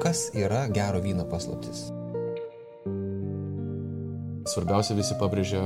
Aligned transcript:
Kas 0.00 0.30
yra 0.32 0.62
gero 0.72 0.96
vyno 1.04 1.26
paslaptis? 1.28 1.90
Svarbiausia 4.48 4.96
visi 4.96 5.12
pabrėžia, 5.20 5.60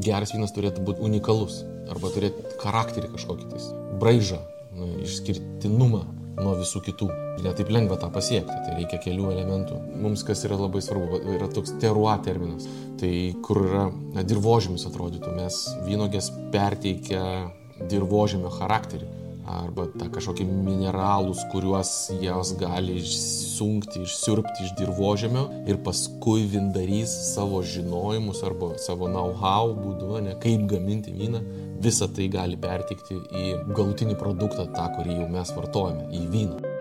geras 0.00 0.32
vynas 0.32 0.54
turėtų 0.56 0.80
būti 0.86 1.04
unikalus 1.04 1.58
arba 1.92 2.08
turėti 2.14 2.56
charakterį 2.62 3.12
kažkokį 3.12 3.50
tais, 3.50 3.68
braižą, 4.00 4.40
nu, 4.72 4.88
išskirtinumą 5.04 6.00
nuo 6.40 6.56
visų 6.62 6.80
kitų. 6.88 7.10
Ir 7.36 7.44
netaip 7.50 7.68
lengva 7.76 8.00
tą 8.00 8.08
pasiekti, 8.14 8.56
tai 8.64 8.78
reikia 8.78 9.02
kelių 9.04 9.28
elementų. 9.34 9.84
Mums 10.00 10.24
kas 10.24 10.46
yra 10.48 10.56
labai 10.56 10.80
svarbu, 10.84 11.20
yra 11.36 11.52
toks 11.52 11.76
terua 11.82 12.16
terminas, 12.24 12.64
tai 13.02 13.34
kur 13.44 13.66
yra 13.66 13.88
na, 14.16 14.24
dirbožėmis 14.24 14.88
atrodytų, 14.88 15.36
mes 15.36 15.64
vynogės 15.84 16.32
perteikia 16.56 17.50
dirbožėmio 17.84 18.48
charakterį 18.56 19.18
arba 19.48 19.86
tą 19.98 20.08
kažkokį 20.12 20.46
mineralus, 20.46 21.42
kuriuos 21.52 21.92
jos 22.22 22.54
gali 22.60 22.98
išsunkti, 23.00 24.04
išsiurbti 24.06 24.66
iš 24.66 24.74
dirbožėmio 24.80 25.44
ir 25.70 25.80
paskui 25.86 26.46
vindarys 26.52 27.14
savo 27.32 27.62
žinojimus 27.66 28.42
arba 28.46 28.74
savo 28.82 29.10
know-how 29.10 29.74
būdu, 29.76 30.22
ne, 30.26 30.36
kaip 30.42 30.66
gaminti 30.70 31.14
vyną, 31.16 31.42
visą 31.82 32.10
tai 32.14 32.28
gali 32.32 32.58
pertikti 32.60 33.18
į 33.18 33.48
galutinį 33.74 34.18
produktą, 34.20 34.68
tą, 34.74 34.90
kurį 34.96 35.22
jau 35.22 35.32
mes 35.32 35.56
vartojame, 35.56 36.10
į 36.14 36.28
vyną. 36.36 36.71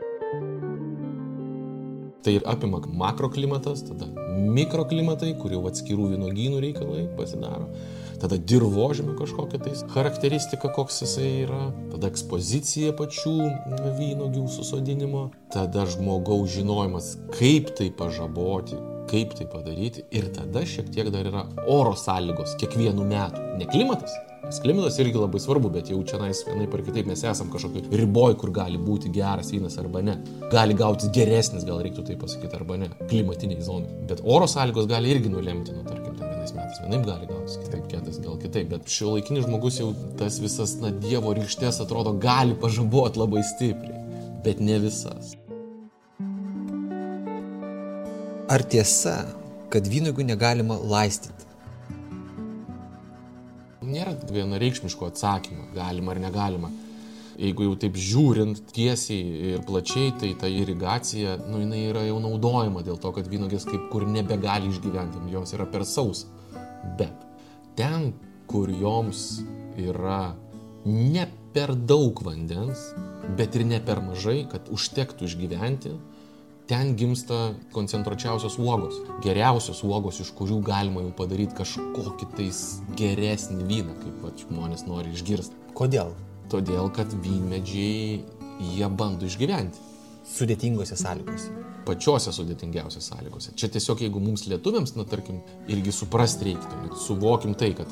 Tai 2.21 2.35
ir 2.38 2.43
apima 2.45 2.77
makroklimatas, 2.85 3.81
tada 3.88 4.05
mikroklimatai, 4.30 5.34
kur 5.41 5.53
jau 5.55 5.63
atskirų 5.70 6.11
vynogynų 6.13 6.61
reikalai 6.61 7.07
pasidaro, 7.17 7.71
tada 8.21 8.38
dirbožėmio 8.38 9.16
kažkokia 9.17 9.61
tais 9.63 9.81
charakteristika, 9.95 10.70
koks 10.75 11.02
jisai 11.02 11.31
yra, 11.47 11.63
tada 11.89 12.11
ekspozicija 12.13 12.94
pačių 12.99 13.35
vynogių 13.97 14.45
susodinimo, 14.53 15.27
tada 15.53 15.88
žmogaus 15.89 16.53
žinojimas, 16.53 17.16
kaip 17.39 17.73
tai 17.77 17.89
pažaboti, 17.89 18.77
kaip 19.09 19.33
tai 19.38 19.49
padaryti. 19.49 20.05
Ir 20.14 20.30
tada 20.36 20.61
šiek 20.61 20.94
tiek 20.94 21.09
dar 21.14 21.25
yra 21.31 21.47
oro 21.66 21.95
sąlygos 21.97 22.53
kiekvienų 22.61 23.08
metų, 23.09 23.47
ne 23.58 23.69
klimatas, 23.72 24.14
Nes 24.42 24.58
klimatas 24.59 24.95
irgi 25.00 25.20
labai 25.22 25.39
svarbu, 25.39 25.70
bet 25.70 25.89
jau 25.92 26.00
čia 26.08 26.17
nais 26.17 26.39
vienai 26.47 26.66
par 26.70 26.81
kitaip 26.81 27.06
mes 27.06 27.22
esam 27.30 27.52
kažkokiu 27.53 28.00
riboj, 28.00 28.34
kur 28.42 28.50
gali 28.56 28.80
būti 28.81 29.11
geras 29.14 29.52
vynas 29.53 29.78
arba 29.78 30.02
ne. 30.02 30.16
Gali 30.50 30.73
gautis 30.78 31.11
geresnis, 31.14 31.66
gal 31.67 31.83
reiktų 31.86 32.08
tai 32.08 32.16
pasakyti, 32.20 32.58
arba 32.58 32.80
ne. 32.81 32.89
Klimatiniai 33.11 33.61
zonai. 33.67 33.92
Bet 34.09 34.23
oro 34.25 34.48
sąlygos 34.50 34.88
gali 34.89 35.14
irgi 35.14 35.30
nulemti, 35.30 35.75
nu 35.78 35.86
tarkim, 35.86 36.16
ten 36.17 36.31
vienais 36.33 36.56
metais 36.58 36.81
vienaip 36.81 37.06
gali 37.06 37.30
gautis, 37.30 37.59
kitaip 37.61 37.86
kietas, 37.92 38.17
gal 38.23 38.39
kitaip. 38.42 38.72
Bet 38.73 38.89
šio 38.89 39.14
laikinis 39.14 39.45
žmogus 39.45 39.78
jau 39.83 39.92
tas 40.17 40.42
visas, 40.42 40.73
na, 40.81 40.89
Dievo 41.05 41.36
rykštės 41.38 41.78
atrodo 41.86 42.16
gali 42.26 42.58
pažaboti 42.66 43.22
labai 43.22 43.45
stipriai. 43.45 44.02
Bet 44.42 44.58
ne 44.58 44.81
visas. 44.81 45.36
Ar 48.50 48.66
tiesa, 48.73 49.20
kad 49.72 49.86
vynogių 49.88 50.26
negalima 50.33 50.81
laistyti? 50.81 51.50
Nėra 53.92 54.16
vienareikšmiško 54.31 55.09
atsakymo, 55.11 55.67
galima 55.75 56.14
ar 56.14 56.22
negalima. 56.23 56.72
Jeigu 57.42 57.66
jau 57.66 57.75
taip 57.80 57.95
žiūrint 57.98 58.59
tiesiai 58.75 59.53
ir 59.53 59.64
plačiai, 59.66 60.11
tai 60.20 60.33
ta 60.39 60.50
irigacija, 60.52 61.38
nu, 61.48 61.61
jinai 61.64 61.86
yra 61.89 62.03
jau 62.06 62.20
naudojama 62.22 62.83
dėl 62.86 63.00
to, 63.02 63.11
kad 63.16 63.30
vynogės 63.31 63.66
kaip 63.67 63.88
kur 63.92 64.06
nebegali 64.08 64.70
išgyventi, 64.70 65.23
joms 65.31 65.56
yra 65.58 65.66
per 65.72 65.88
saus. 65.88 66.25
Bet 67.00 67.25
ten, 67.80 68.11
kur 68.52 68.70
joms 68.70 69.42
yra 69.80 70.36
ne 70.86 71.28
per 71.55 71.73
daug 71.76 72.22
vandens, 72.26 72.92
bet 73.38 73.55
ir 73.58 73.66
ne 73.67 73.80
per 73.83 74.03
mažai, 74.05 74.44
kad 74.52 74.70
užtektų 74.72 75.28
išgyventi, 75.28 75.95
ten 76.72 76.95
gimsta 76.95 77.53
koncentruočiausios 77.75 78.55
uogos, 78.58 78.95
geriausios 79.19 79.81
uogos, 79.83 80.21
iš 80.23 80.30
kurių 80.37 80.61
galima 80.64 81.02
jau 81.04 81.09
padaryti 81.17 81.58
kažkokį 81.58 82.27
tais 82.37 82.61
geresnį 82.95 83.65
vyną, 83.67 83.95
kaip 83.99 84.21
va, 84.23 84.32
žmonės 84.39 84.86
nori 84.87 85.11
išgirsti. 85.11 85.58
Kodėl? 85.76 86.14
Todėl, 86.54 86.87
kad 86.95 87.11
vynmedžiai 87.11 88.21
jie 88.70 88.87
bando 88.87 89.27
išgyventi. 89.27 89.83
Sudėtingose 90.32 90.95
sąlygose. 90.95 91.52
Pačiose 91.83 92.32
sudėtingiausiose 92.37 93.03
sąlygose. 93.03 93.52
Čia 93.59 93.67
tiesiog 93.76 94.05
jeigu 94.05 94.23
mums 94.23 94.45
lietuviams, 94.48 94.95
na 94.95 95.03
tarkim, 95.03 95.43
irgi 95.67 95.92
suprasti 95.98 96.53
reiktų, 96.53 96.93
suvokim 97.03 97.58
tai, 97.59 97.73
kad 97.82 97.92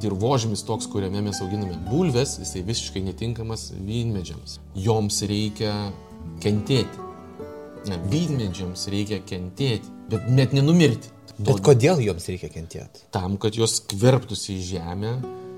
dirbožymis 0.00 0.64
toks, 0.64 0.88
kuriame 0.88 1.20
mes 1.28 1.42
auginame 1.44 1.76
bulves, 1.90 2.38
jisai 2.40 2.64
visiškai 2.64 3.04
netinkamas 3.10 3.74
vynmedžiams. 3.76 4.56
Joms 4.88 5.20
reikia 5.28 5.76
kentėti 6.40 7.09
vynmedžiams 7.88 8.86
reikia 8.92 9.20
kentėti, 9.26 9.88
bet 10.10 10.28
net 10.28 10.56
nenumirti. 10.56 11.12
Bet 11.38 11.56
Tod... 11.56 11.62
kodėl 11.70 12.02
joms 12.04 12.26
reikia 12.28 12.50
kentėti? 12.52 13.06
Tam, 13.14 13.38
kad 13.40 13.56
jos 13.56 13.78
kverptųsi 13.88 14.58
į 14.58 14.64
žemę, 14.74 15.14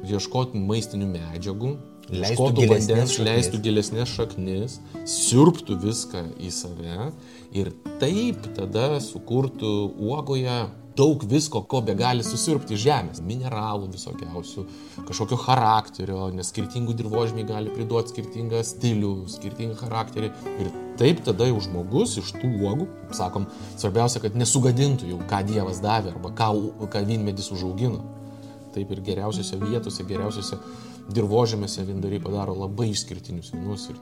ieškotų 0.06 0.60
maistinių 0.62 1.09
medžiagų, 1.10 1.72
leistų 2.12 2.66
vandens, 2.71 3.16
leistų 3.22 3.60
gilesnės 3.62 4.12
šaknis, 4.12 4.78
sirptų 5.09 5.78
viską 5.83 6.25
į 6.43 6.53
save 6.55 7.10
ir 7.56 7.72
taip 8.03 8.47
tada 8.56 9.00
sukurtų 9.03 9.72
uogoje 10.03 10.60
daug 10.97 11.25
visko, 11.28 11.62
ko 11.69 11.80
be 11.84 11.94
gali 11.98 12.25
susirpti 12.26 12.76
iš 12.76 12.84
žemės. 12.84 13.20
Mineralų 13.26 13.91
visokiausių, 13.94 14.64
kažkokio 15.08 15.38
charakterio, 15.44 16.28
nes 16.36 16.53
skirtingų 16.53 16.97
dirbožmiai 16.98 17.47
gali 17.48 17.72
priduoti 17.72 18.14
skirtingą 18.14 18.62
stilių, 18.66 19.12
skirtingą 19.32 19.76
charakterį. 19.80 20.32
Ir 20.62 20.70
taip 21.00 21.25
tada 21.26 21.48
jau 21.48 21.60
žmogus 21.64 22.16
iš 22.20 22.34
tų 22.38 22.53
uogų, 22.60 22.88
sakom, 23.16 23.48
svarbiausia, 23.80 24.22
kad 24.25 24.38
nesugadintų 24.38 25.12
jau, 25.14 25.20
ką 25.30 25.42
Dievas 25.48 25.82
davė 25.84 26.14
arba 26.14 26.32
ką, 26.36 26.53
ką 26.92 27.04
vynmedis 27.09 27.53
užaugino. 27.54 28.03
Taip 28.72 28.92
ir 28.92 29.03
geriausiose 29.04 29.59
vietose, 29.60 30.04
geriausiose 30.09 30.56
dirbožėmėse 31.12 31.84
vindariai 31.84 32.22
padaro 32.22 32.54
labai 32.56 32.92
išskirtinius 32.92 33.53
vynus 33.53 33.88
ir 33.92 33.98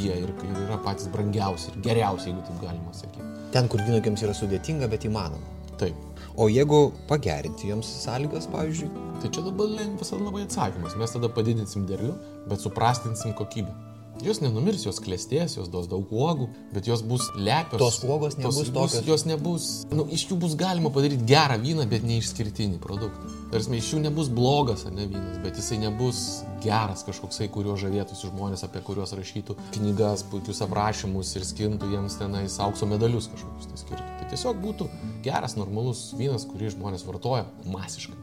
jie 0.00 0.16
ir 0.22 0.32
yra 0.64 0.78
patys 0.84 1.08
brangiausi 1.12 1.70
ir 1.72 1.80
geriausi, 1.84 2.30
jeigu 2.30 2.42
taip 2.46 2.64
galima 2.64 2.94
sakyti. 2.96 3.26
Ten, 3.54 3.68
kur 3.72 3.80
vynogiams 3.84 4.24
yra 4.26 4.34
sudėtinga, 4.36 4.88
bet 4.90 5.06
įmanoma. 5.08 5.54
Taip. 5.80 6.17
O 6.38 6.46
jeigu 6.46 6.92
pagerinti 7.10 7.66
joms 7.66 7.88
sąlygas, 8.04 8.44
pavyzdžiui? 8.52 8.88
Tai 9.18 9.30
čia 9.34 9.42
dabar 9.42 9.72
lengvas 9.74 10.12
labai 10.14 10.44
atsakymas. 10.46 10.94
Mes 10.94 11.10
tada 11.10 11.26
padidinsim 11.34 11.82
derlių, 11.90 12.12
bet 12.46 12.62
suprastinsim 12.62 13.34
kokybę. 13.34 13.74
Jos 14.18 14.40
nenumirs, 14.42 14.82
jos 14.82 14.98
klėstės, 14.98 15.54
jos 15.60 15.68
duos 15.70 15.86
daug 15.86 16.10
uogų, 16.10 16.48
bet 16.72 16.88
jos 16.90 17.04
bus 17.06 17.28
lepios. 17.38 17.78
Tos 17.78 17.98
uogos 18.02 18.34
nebus 18.40 18.56
tos, 18.66 18.72
tokios. 18.74 19.04
Jos 19.06 19.24
nebus, 19.28 19.66
nu, 19.94 20.08
iš 20.10 20.24
jų 20.26 20.38
bus 20.42 20.56
galima 20.58 20.90
padaryti 20.94 21.22
gerą 21.28 21.54
vyną, 21.62 21.86
bet 21.90 22.02
neišskirtinį 22.06 22.80
produktą. 22.82 23.30
Tarsi 23.52 23.78
iš 23.78 23.92
jų 23.94 24.00
nebus 24.02 24.30
blogas, 24.34 24.82
ne 24.90 25.06
vynas, 25.06 25.38
bet 25.44 25.60
jisai 25.60 25.78
nebus 25.84 26.22
geras 26.64 27.04
kažkoksai, 27.06 27.46
kuriuo 27.54 27.76
žavėtųsi 27.78 28.32
žmonės, 28.32 28.66
apie 28.66 28.82
kuriuos 28.88 29.14
rašytų 29.14 29.54
knygas, 29.78 30.26
puikius 30.32 30.64
aprašymus 30.66 31.30
ir 31.38 31.46
skintų 31.46 31.92
jiems 31.94 32.18
tenais 32.18 32.58
aukso 32.64 32.90
medalius 32.90 33.30
kažkokius 33.30 33.70
tai 33.70 33.80
skirtų. 33.84 34.08
Tai 34.18 34.28
tiesiog 34.34 34.58
būtų 34.66 34.88
geras, 35.24 35.54
normalus 35.60 36.08
vynas, 36.18 36.48
kurį 36.50 36.74
žmonės 36.74 37.06
vartoja 37.06 37.46
masiškai. 37.70 38.18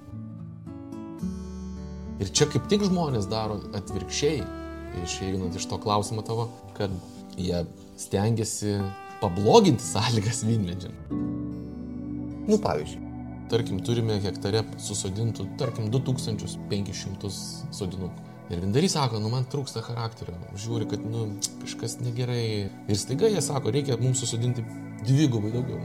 Ir 2.20 2.30
čia 2.36 2.52
kaip 2.52 2.68
tik 2.72 2.84
žmonės 2.88 3.26
daro 3.32 3.58
atvirkščiai, 3.76 4.44
išeinant 5.04 5.56
iš 5.56 5.68
to 5.72 5.80
klausimo 5.82 6.24
tavo, 6.26 6.50
kad 6.78 6.94
jie 7.38 7.66
stengiasi 8.00 8.78
pabloginti 9.22 9.84
sąlygas 9.94 10.44
vynmedžiam. 10.48 10.94
Nu, 12.46 12.60
pavyzdžiui. 12.62 13.02
Tarkim, 13.50 13.82
turime 13.86 14.18
hektare 14.24 14.64
susodintų, 14.82 15.52
tarkim, 15.60 15.92
2500 15.94 17.30
sodinukų. 17.76 18.32
Ir 18.54 18.62
vindarys 18.62 18.94
sako, 18.94 19.18
nu 19.22 19.30
man 19.34 19.46
trūksta 19.50 19.82
charakterio, 19.86 20.36
žiūri, 20.62 20.86
kad, 20.90 21.06
nu, 21.10 21.28
kažkas 21.64 21.98
negerai. 22.02 22.70
Ir 22.90 23.00
staiga 23.02 23.30
jie 23.30 23.42
sako, 23.42 23.74
reikia 23.74 23.98
mums 24.02 24.22
susodinti 24.22 24.66
dvigubai 25.06 25.54
daugiau. 25.54 25.82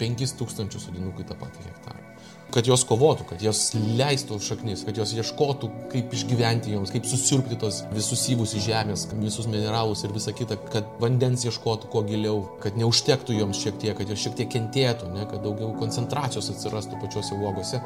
5000 0.00 0.80
sodinukų 0.84 1.24
į 1.24 1.30
tą 1.30 1.36
patį 1.40 1.64
hektarą. 1.68 2.07
Kad 2.48 2.64
jos 2.64 2.80
kovotų, 2.88 3.26
kad 3.28 3.42
jos 3.44 3.58
leistų 3.76 4.38
šaknis, 4.40 4.80
kad 4.86 4.96
jos 4.96 5.10
ieškotų, 5.12 5.68
kaip 5.92 6.14
išgyventi 6.16 6.72
joms, 6.72 6.88
kaip 6.94 7.04
susirpti 7.04 7.58
tos 7.60 7.82
visus 7.92 8.22
įvus 8.32 8.54
į 8.56 8.62
žemės, 8.64 9.02
visus 9.20 9.44
mineralus 9.52 10.06
ir 10.06 10.14
visą 10.14 10.32
kitą, 10.36 10.56
kad 10.72 10.88
vandens 11.02 11.44
ieškotų 11.44 11.90
kuo 11.92 12.02
giliau, 12.08 12.38
kad 12.62 12.78
neužtektų 12.80 13.36
joms 13.36 13.60
šiek 13.60 13.76
tiek, 13.82 13.92
kad 13.98 14.08
jos 14.08 14.22
šiek 14.22 14.38
tiek 14.38 14.48
kentėtų, 14.54 15.10
ne, 15.12 15.26
kad 15.28 15.44
daugiau 15.44 15.74
koncentracijos 15.76 16.48
atsirastų 16.54 17.02
pačiose 17.02 17.36
uogose. 17.36 17.82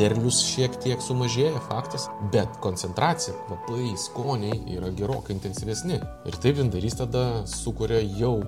Derlius 0.00 0.40
šiek 0.54 0.80
tiek 0.80 1.04
sumažėja, 1.04 1.60
faktas, 1.68 2.08
bet 2.32 2.56
koncentracija, 2.64 3.36
kvapai, 3.44 3.90
skoniai 4.00 4.62
yra 4.78 4.88
gerokai 4.96 5.36
intensyvesni. 5.36 6.00
Ir 6.24 6.40
taip 6.40 6.62
vindarys 6.62 6.96
tada 7.02 7.26
sukuria 7.50 8.00
jau 8.16 8.38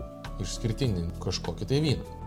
išskirtinį 0.41 1.11
kažkokį 1.21 1.69
tai 1.69 1.85
vyną. 1.85 2.20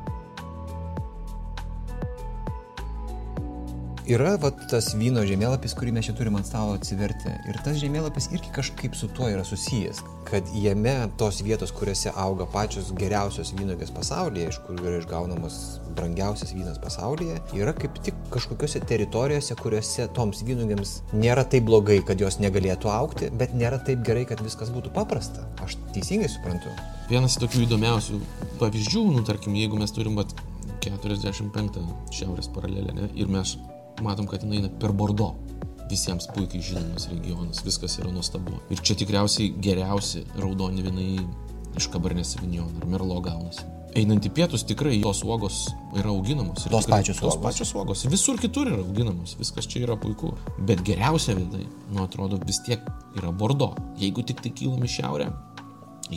Yra 4.03 4.33
vat, 4.35 4.57
tas 4.67 4.89
vyno 4.99 5.21
žemėlapis, 5.23 5.71
kurį 5.79 5.93
mes 5.95 6.09
čia 6.09 6.13
turime 6.17 6.41
ant 6.41 6.47
stalo 6.49 6.73
atsiverti. 6.75 7.31
Ir 7.47 7.55
tas 7.63 7.77
žemėlapis 7.79 8.25
irgi 8.35 8.49
kažkaip 8.51 8.97
su 8.99 9.07
tuo 9.15 9.29
yra 9.31 9.45
susijęs. 9.47 10.01
Kad 10.27 10.49
jame 10.59 10.91
tos 11.19 11.39
vietos, 11.45 11.71
kuriuose 11.71 12.11
auga 12.19 12.43
pačios 12.51 12.89
geriausios 12.99 13.53
vynogės 13.55 13.93
pasaulyje, 13.95 14.49
iš 14.51 14.59
kur 14.65 14.81
yra 14.83 14.99
išgaunamas 14.99 15.59
brangiausias 15.95 16.51
vynas 16.51 16.81
pasaulyje, 16.83 17.39
yra 17.55 17.71
kaip 17.77 17.95
tik 18.03 18.19
kažkokiose 18.33 18.83
teritorijose, 18.89 19.55
kuriuose 19.61 20.09
toms 20.17 20.43
vynogėms 20.43 20.97
nėra 21.15 21.47
taip 21.47 21.69
blogai, 21.71 22.01
kad 22.03 22.19
jos 22.19 22.41
negalėtų 22.43 22.91
aukti, 22.91 23.31
bet 23.39 23.55
nėra 23.55 23.79
taip 23.87 24.03
gerai, 24.03 24.25
kad 24.27 24.43
viskas 24.43 24.73
būtų 24.75 24.91
paprasta. 24.97 25.47
Aš 25.63 25.77
teisingai 25.95 26.27
suprantu. 26.33 26.75
Vienas 27.07 27.39
tokių 27.39 27.69
įdomiausių 27.69 28.19
pavyzdžių, 28.59 29.05
nu 29.15 29.23
tarkim, 29.27 29.55
jeigu 29.55 29.79
mes 29.79 29.95
turim 29.95 30.19
vat, 30.19 30.35
45 30.83 31.79
šiaurės 32.11 32.51
paralelę 32.51 32.95
ne, 32.97 33.07
ir 33.15 33.31
mes 33.31 33.55
matom, 34.01 34.27
kad 34.27 34.41
jinai 34.43 34.57
eina 34.63 34.69
per 34.79 34.91
Bordo. 34.91 35.35
Visiems 35.89 36.25
puikiai 36.33 36.63
žinomas 36.63 37.07
regionas, 37.11 37.59
viskas 37.65 37.99
yra 37.99 38.09
nuostabu. 38.11 38.55
Ir 38.71 38.79
čia 38.81 38.95
tikriausiai 38.95 39.51
geriausi 39.61 40.23
raudoni 40.39 40.81
vinai 40.81 41.19
iš 41.77 41.89
Kabarnės 41.93 42.33
Savignon 42.33 42.71
ar 42.81 42.87
Merlo 42.87 43.19
gaunasi. 43.21 43.65
Einant 43.95 44.25
į 44.25 44.31
pietus 44.33 44.63
tikrai 44.65 45.01
tos 45.03 45.19
uogos 45.23 45.67
yra 45.93 46.09
auginamos. 46.09 46.65
ir 46.65 46.71
Tos 46.71 46.85
tikrai- 46.87 46.97
pačios 47.03 47.17
tos 47.19 47.35
uogos. 47.35 47.43
pačios 47.43 47.73
uogos. 47.75 48.05
Visur 48.09 48.37
kitur 48.39 48.65
yra 48.67 48.77
auginamos, 48.81 49.35
viskas 49.37 49.67
čia 49.67 49.83
yra 49.85 49.95
puiku. 49.95 50.33
Bet 50.65 50.81
geriausia 50.83 51.35
vinai, 51.35 51.67
nu 51.91 52.03
atrodo, 52.03 52.39
vis 52.45 52.59
tiek 52.65 52.79
yra 53.17 53.31
Bordo. 53.31 53.75
Jeigu 53.99 54.23
tik 54.25 54.41
tai 54.41 54.49
kylam 54.49 54.81
į 54.81 54.89
šiaurę, 54.89 55.31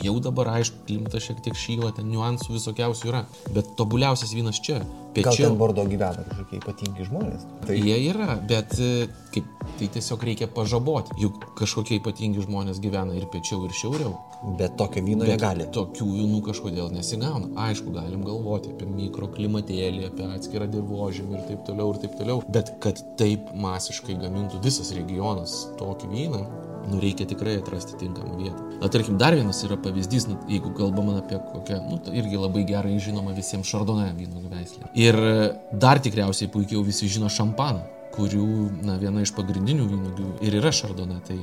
Jau 0.03 0.17
dabar 0.23 0.53
aišku, 0.57 0.83
klimatas 0.87 1.25
šiek 1.27 1.41
tiek 1.45 1.57
šyla, 1.57 1.93
ten 1.97 2.09
niuansų 2.11 2.55
visokiausių 2.57 3.11
yra. 3.11 3.25
Bet 3.55 3.75
tobuliausias 3.79 4.33
vynas 4.37 4.61
čia. 4.63 4.81
Gal 5.17 5.33
Piečiau. 5.33 5.49
ten 5.49 5.57
Bordo 5.57 5.81
gyvena 5.89 6.21
kažkokie 6.27 6.59
ypatingi 6.59 7.05
žmonės. 7.07 7.45
Tai 7.65 7.77
jie 7.77 7.95
yra, 8.11 8.35
bet 8.49 8.75
e, 8.77 9.07
kaip, 9.33 9.47
tai 9.79 9.87
tiesiog 9.95 10.25
reikia 10.29 10.47
pažaboti. 10.53 11.15
Juk 11.21 11.47
kažkokie 11.57 11.97
ypatingi 11.97 12.43
žmonės 12.45 12.77
gyvena 12.83 13.15
ir 13.17 13.25
piečiau, 13.33 13.63
ir 13.65 13.73
šiauriau. 13.73 14.13
Bet 14.59 14.77
tokio 14.77 15.01
vyno 15.01 15.25
negali. 15.25 15.65
Tokių 15.73 16.05
vynų 16.19 16.43
kažkodėl 16.45 16.93
nesigauna. 16.93 17.49
Aišku, 17.65 17.95
galim 17.95 18.21
galvoti 18.27 18.75
apie 18.75 18.89
mikroklimatėlį, 18.91 20.05
apie 20.11 20.29
atskirą 20.37 20.69
dirbožėmį 20.75 21.39
ir 21.39 21.45
taip 21.49 21.65
toliau, 21.65 21.89
ir 21.95 22.01
taip 22.05 22.17
toliau. 22.21 22.43
Bet 22.53 22.75
kad 22.83 23.01
taip 23.17 23.49
masiškai 23.57 24.19
gamintų 24.21 24.61
visas 24.65 24.93
regionas 24.93 25.63
tokį 25.81 26.13
vyną, 26.13 26.45
nu 26.87 26.99
reikia 27.03 27.27
tikrai 27.27 27.57
atrasti 27.59 27.97
tinkamą 27.99 28.37
vietą. 28.39 28.63
Na, 28.81 28.89
tarkim, 28.89 29.17
dar 29.17 29.35
vienas 29.35 29.59
yra 29.67 29.77
pavyzdys, 29.81 30.27
nu, 30.29 30.37
jeigu 30.49 30.71
kalbame 30.77 31.17
apie 31.19 31.39
kokią, 31.51 31.79
nu, 31.89 31.99
tai 32.03 32.15
irgi 32.21 32.39
labai 32.39 32.63
gerai 32.67 32.95
žinoma 33.03 33.35
visiems 33.35 33.67
šardonė 33.67 34.11
vyno 34.17 34.43
veislė. 34.47 34.91
Ir 34.95 35.17
dar 35.73 36.01
tikriausiai 36.03 36.51
puikiau 36.53 36.83
visi 36.87 37.09
žino 37.11 37.31
šampaną, 37.33 37.83
kurių, 38.15 38.47
na, 38.87 38.95
viena 39.01 39.25
iš 39.25 39.33
pagrindinių 39.37 39.89
vynogių 39.91 40.29
ir 40.47 40.59
yra 40.61 40.71
šardonė. 40.75 41.19
Tai, 41.27 41.39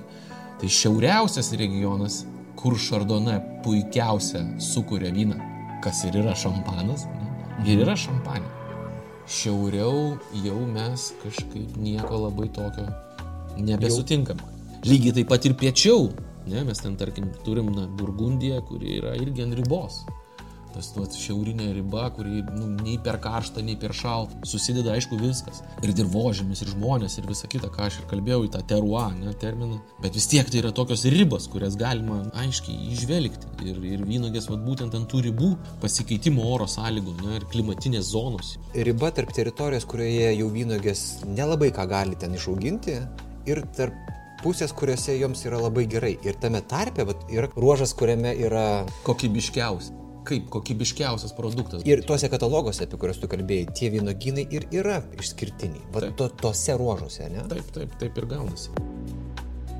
tai 0.62 0.72
šiauriausias 0.78 1.52
regionas, 1.60 2.22
kur 2.58 2.78
šardonė 2.80 3.38
puikiausia 3.66 4.46
sukuria 4.62 5.12
vyną, 5.14 5.36
kas 5.84 6.06
ir 6.08 6.22
yra 6.22 6.36
šampanas, 6.38 7.04
ne, 7.10 7.68
ir 7.68 7.84
yra 7.84 7.98
šampanė. 7.98 8.48
Šiauriau 9.24 10.18
jau 10.44 10.58
mes 10.68 11.10
kažkaip 11.22 11.78
nieko 11.80 12.26
labai 12.26 12.50
tokio 12.52 12.88
nebesutinkam. 13.56 14.40
Lygiai 14.84 15.14
taip 15.16 15.30
pat 15.32 15.46
ir 15.48 15.54
piečiau, 15.56 16.10
ne, 16.44 16.60
mes 16.68 16.82
ten 16.82 16.98
tarkim 17.00 17.30
turim 17.46 17.70
na, 17.72 17.86
Burgundiją, 17.98 18.60
kuri 18.68 18.98
yra 18.98 19.14
irgi 19.16 19.46
ant 19.46 19.56
ribos. 19.56 20.02
Tas 20.74 20.88
nu, 20.96 21.04
šiaurinė 21.06 21.68
riba, 21.76 22.08
kuri 22.16 22.40
nu, 22.56 22.66
nei 22.82 22.96
per 23.00 23.20
karštą, 23.22 23.62
nei 23.62 23.76
per 23.80 23.94
šaltą. 23.94 24.40
Susideda, 24.50 24.90
aišku, 24.96 25.16
viskas. 25.20 25.60
Ir 25.86 25.92
dirbožėmis, 25.94 26.64
ir 26.64 26.72
žmonės, 26.72 27.14
ir 27.20 27.28
visa 27.30 27.46
kita, 27.48 27.70
ką 27.72 27.86
aš 27.86 28.00
ir 28.00 28.08
kalbėjau, 28.10 28.40
į 28.44 28.50
tą 28.56 28.60
terua, 28.74 29.04
ne, 29.14 29.32
terminą. 29.40 29.78
Bet 30.02 30.18
vis 30.18 30.26
tiek 30.32 30.50
tai 30.50 30.60
yra 30.64 30.72
tokios 30.74 31.06
ribos, 31.14 31.46
kurias 31.52 31.78
galima 31.80 32.24
aiškiai 32.42 32.90
išvelgti. 32.96 33.52
Ir, 33.70 33.78
ir 33.92 34.02
vynogės, 34.08 34.50
vad 34.50 34.66
būtent 34.66 34.98
ant 34.98 35.08
tų 35.08 35.22
ribų 35.28 35.52
pasikeitimo 35.84 36.44
oro 36.56 36.66
sąlygų, 36.68 37.14
ne, 37.22 37.38
ir 37.38 37.46
klimatinės 37.54 38.10
zonos. 38.10 38.56
riba 38.74 39.14
tarp 39.14 39.30
teritorijos, 39.32 39.86
kurioje 39.86 40.34
jau 40.34 40.50
vynogės 40.58 41.06
nelabai 41.24 41.70
ką 41.72 41.86
gali 41.88 42.18
ten 42.18 42.34
išauginti, 42.34 42.98
ir 43.46 43.62
tarp 43.78 43.94
pusės, 44.44 44.74
kuriuose 44.76 45.16
joms 45.18 45.44
yra 45.48 45.58
labai 45.62 45.86
gerai. 45.90 46.14
Ir 46.26 46.38
tame 46.40 46.60
tarpe 46.68 47.06
vat, 47.08 47.24
yra 47.32 47.50
ruožas, 47.56 47.94
kuriame 47.96 48.34
yra 48.46 48.84
Kokybiškiausia. 49.06 50.00
Kaip 50.24 50.46
kokybiškiausias 50.48 51.34
produktas. 51.36 51.82
ir 51.84 52.00
tuose 52.08 52.30
kataloguose, 52.32 52.86
apie 52.86 52.96
kuriuos 52.96 53.18
tu 53.20 53.28
kalbėjai, 53.28 53.66
tie 53.76 53.90
vynogynai 53.92 54.46
ir 54.56 54.64
yra 54.72 55.02
išskirtiniai. 55.20 55.84
Vat 55.92 56.06
Taip. 56.06 56.14
to, 56.16 56.28
tose 56.46 56.76
ruožuose, 56.80 57.28
ne? 57.28 57.44
Taip, 57.50 57.68
taip, 57.76 57.92
taip 58.00 58.16
ir 58.22 58.28
gaunasi. 58.30 58.72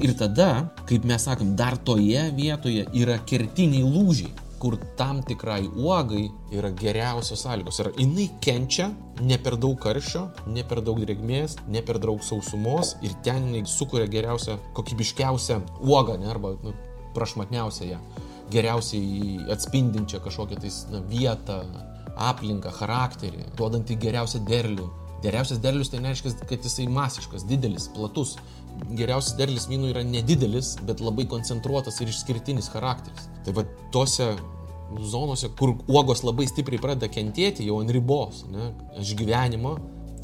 Ir 0.05 0.13
tada, 0.19 0.51
kaip 0.85 1.07
mes 1.09 1.25
sakom, 1.25 1.55
dar 1.57 1.79
toje 1.81 2.27
vietoje 2.37 2.85
yra 2.93 3.17
kertiniai 3.25 3.89
lūžiai, 3.89 4.35
kur 4.61 4.77
tam 4.99 5.23
tikrai 5.27 5.67
uogai 5.69 6.29
yra 6.55 6.71
geriausios 6.71 7.45
sąlygos. 7.45 7.81
Ir 7.83 7.93
jinai 7.99 8.29
kenčia 8.45 8.91
ne 9.23 9.39
per 9.39 9.57
daug 9.61 9.79
karščio, 9.83 10.25
ne 10.55 10.65
per 10.67 10.83
daug 10.85 11.01
drėgmės, 11.03 11.59
ne 11.69 11.83
per 11.87 12.01
daug 12.03 12.23
sausumos 12.25 12.95
ir 13.03 13.15
ten 13.27 13.49
jinai 13.49 13.65
sukuria 13.71 14.09
geriausią, 14.11 14.59
kokybiškiausią 14.77 15.61
uogą, 15.83 16.19
ne, 16.21 16.31
arba 16.31 16.55
nu, 16.65 16.75
prašmatniausią 17.15 17.91
ją, 17.93 18.01
geriausiai 18.55 19.39
atspindinčią 19.55 20.21
kažkokią 20.25 20.61
tais 20.65 20.83
na, 20.93 21.03
vietą, 21.11 21.63
aplinką, 22.15 22.73
charakterį, 22.75 23.49
duodantį 23.59 23.99
geriausią 24.03 24.43
derlių. 24.49 24.91
Geriausias 25.25 25.61
derlius 25.63 25.89
tai 25.89 26.03
nereiškia, 26.05 26.35
kad 26.51 26.67
jisai 26.67 26.85
masiškas, 26.93 27.47
didelis, 27.49 27.89
platus. 27.95 28.35
Geriausias 28.93 29.39
derlius 29.39 29.69
vynų 29.71 29.95
yra 29.95 30.03
nedidelis, 30.05 30.75
bet 30.85 31.01
labai 31.01 31.25
koncentruotas 31.31 32.01
ir 32.03 32.11
išskirtinis 32.13 32.69
charakteris. 32.73 33.31
Tai 33.45 33.55
va 33.57 33.65
tose 33.95 34.31
zonose, 35.01 35.51
kur 35.59 35.75
uogos 35.89 36.23
labai 36.25 36.47
stipriai 36.49 36.83
pradeda 36.83 37.11
kentėti, 37.13 37.67
jau 37.69 37.81
ant 37.83 37.93
ribos, 37.93 38.45
ne, 38.53 38.71
išgyvenimo, 39.01 39.75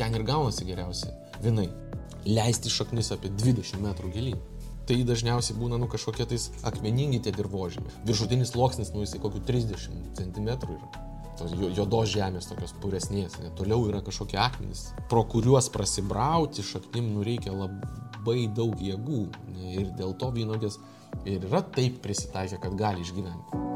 ten 0.01 0.15
ir 0.17 0.25
gaunasi 0.29 0.69
geriausi 0.69 1.11
vinai. 1.45 1.69
Leisti 2.29 2.73
šaknis 2.73 3.13
apie 3.17 3.33
20 3.33 3.81
metrų 3.81 4.13
gilyn. 4.15 4.41
Tai 4.89 4.97
dažniausiai 5.07 5.57
būna 5.59 5.79
nu, 5.81 5.87
kažkokie 5.91 6.27
tais 6.33 6.49
akmeningi 6.67 7.23
tie 7.25 7.33
dirbožėmiai. 7.37 8.03
Viršutinis 8.09 8.53
sluoksnis, 8.55 8.91
nu 8.95 9.05
jisai 9.05 9.23
kokių 9.23 9.45
30 9.47 10.19
cm 10.19 10.51
yra 10.51 11.09
tos 11.41 11.55
juodos 11.57 12.11
žemės 12.13 12.49
tokios 12.51 12.75
puresnės, 12.83 13.39
ne? 13.41 13.51
toliau 13.57 13.87
yra 13.89 14.03
kažkokie 14.05 14.39
akmenys, 14.41 14.91
pro 15.09 15.23
kuriuos 15.25 15.71
prasibrauti 15.73 16.65
šaknim 16.67 17.13
nu 17.15 17.25
reikia 17.27 17.55
labai 17.55 18.43
daug 18.57 18.81
jėgų 18.85 19.23
ne? 19.55 19.71
ir 19.81 19.93
dėl 19.97 20.13
to 20.21 20.31
vynogės 20.37 20.77
ir 21.25 21.45
yra 21.49 21.63
taip 21.75 22.01
prisitaikę, 22.05 22.61
kad 22.63 22.77
gali 22.79 23.05
išgyventi. 23.05 23.67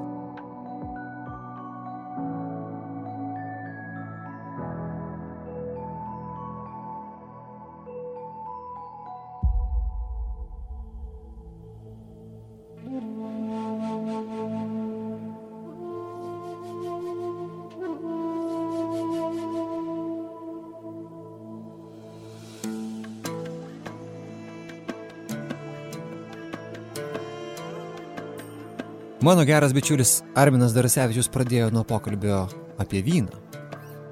Mano 29.25 29.45
geras 29.45 29.73
bičiulis 29.73 30.19
Arminas 30.37 30.75
Darasevičius 30.77 31.31
pradėjo 31.33 31.71
nuo 31.73 31.81
pokalbio 31.89 32.43
apie 32.83 33.01
vyną. 33.07 33.39